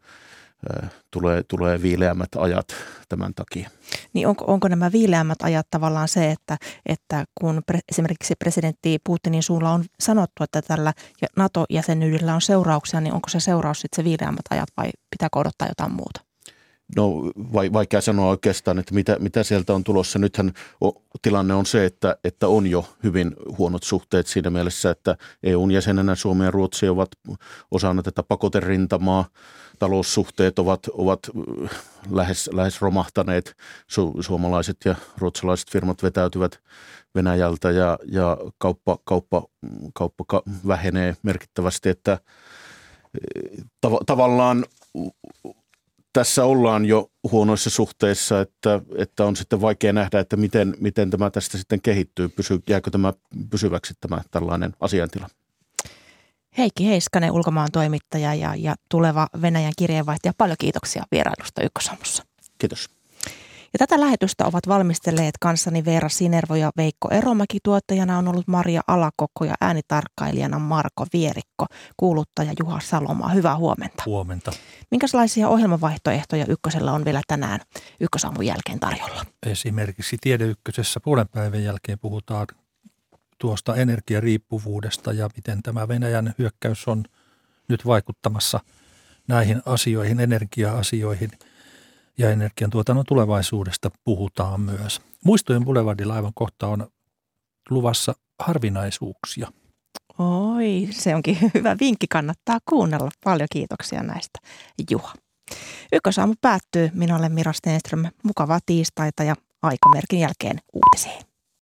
[0.83, 2.67] äh, tulee, tulee viileämmät ajat
[3.09, 3.71] tämän takia.
[4.13, 6.57] Niin onko, onko nämä viileämmät ajat tavallaan se, että,
[6.87, 10.93] että kun pre, esimerkiksi presidentti Putinin suulla on sanottu, että tällä
[11.37, 15.93] NATO-jäsenyydellä on seurauksia, niin onko se seuraus sitten se viileämmät ajat vai pitääkö odottaa jotain
[15.93, 16.24] muuta?
[16.97, 17.13] No
[17.73, 20.19] vaikea sanoa oikeastaan, että mitä, mitä sieltä on tulossa.
[20.19, 20.53] Nythän
[21.23, 26.15] tilanne on se, että, että on jo hyvin huonot suhteet siinä mielessä, että EUn jäsenenä
[26.15, 27.09] Suomi ja Ruotsi ovat
[27.71, 29.25] osana tätä pakoterintamaa.
[29.79, 31.21] Taloussuhteet ovat, ovat
[31.65, 31.71] äh,
[32.11, 33.57] lähes, lähes romahtaneet.
[33.91, 36.59] Su, suomalaiset ja ruotsalaiset firmat vetäytyvät
[37.15, 39.43] Venäjältä ja, ja kauppa, kauppa,
[39.95, 42.19] kauppa vähenee merkittävästi, että äh,
[43.87, 44.65] tav- tavallaan
[46.15, 51.31] tässä ollaan jo huonoissa suhteissa, että, että on sitten vaikea nähdä, että miten, miten tämä
[51.31, 52.29] tästä sitten kehittyy.
[52.29, 53.13] Pysy, jääkö tämä
[53.51, 55.29] pysyväksi tämä tällainen asiantila?
[56.59, 60.33] Heikki Heiskanen, ulkomaan toimittaja ja, ja tuleva Venäjän kirjeenvaihtaja.
[60.39, 62.23] Paljon kiitoksia vierailusta Ykkösaamussa.
[62.59, 62.94] Kiitos.
[63.75, 67.59] Ja tätä lähetystä ovat valmistelleet kanssani Veera Sinervo ja Veikko Eromäki.
[67.63, 71.67] Tuottajana on ollut Maria Alakokko ja äänitarkkailijana Marko Vierikko.
[71.97, 73.29] Kuuluttaja Juha Salomaa.
[73.29, 74.03] Hyvää huomenta.
[74.07, 74.53] Huomenta.
[74.91, 77.61] Minkälaisia ohjelmavaihtoehtoja Ykkösellä on vielä tänään
[78.01, 79.27] Ykkösaamun jälkeen tarjolla?
[79.47, 82.47] Esimerkiksi Tiede Ykkösessä puolen päivän jälkeen puhutaan
[83.39, 87.05] tuosta energiariippuvuudesta ja miten tämä Venäjän hyökkäys on
[87.69, 88.61] nyt vaikuttamassa
[89.29, 91.31] näihin asioihin, energia-asioihin–
[92.19, 95.01] ja energiantuotannon tulevaisuudesta puhutaan myös.
[95.25, 96.87] Muistojen Boulevardilla aivan kohta on
[97.71, 99.53] luvassa harvinaisuuksia.
[100.19, 103.11] Oi, se onkin hyvä vinkki, kannattaa kuunnella.
[103.25, 104.39] Paljon kiitoksia näistä,
[104.91, 105.15] Juha.
[105.93, 106.91] Ykkösaamu päättyy.
[106.95, 108.05] Minä olen Mira Stenström.
[108.23, 111.34] Mukavaa tiistaita ja aikamerkin jälkeen uutisiin.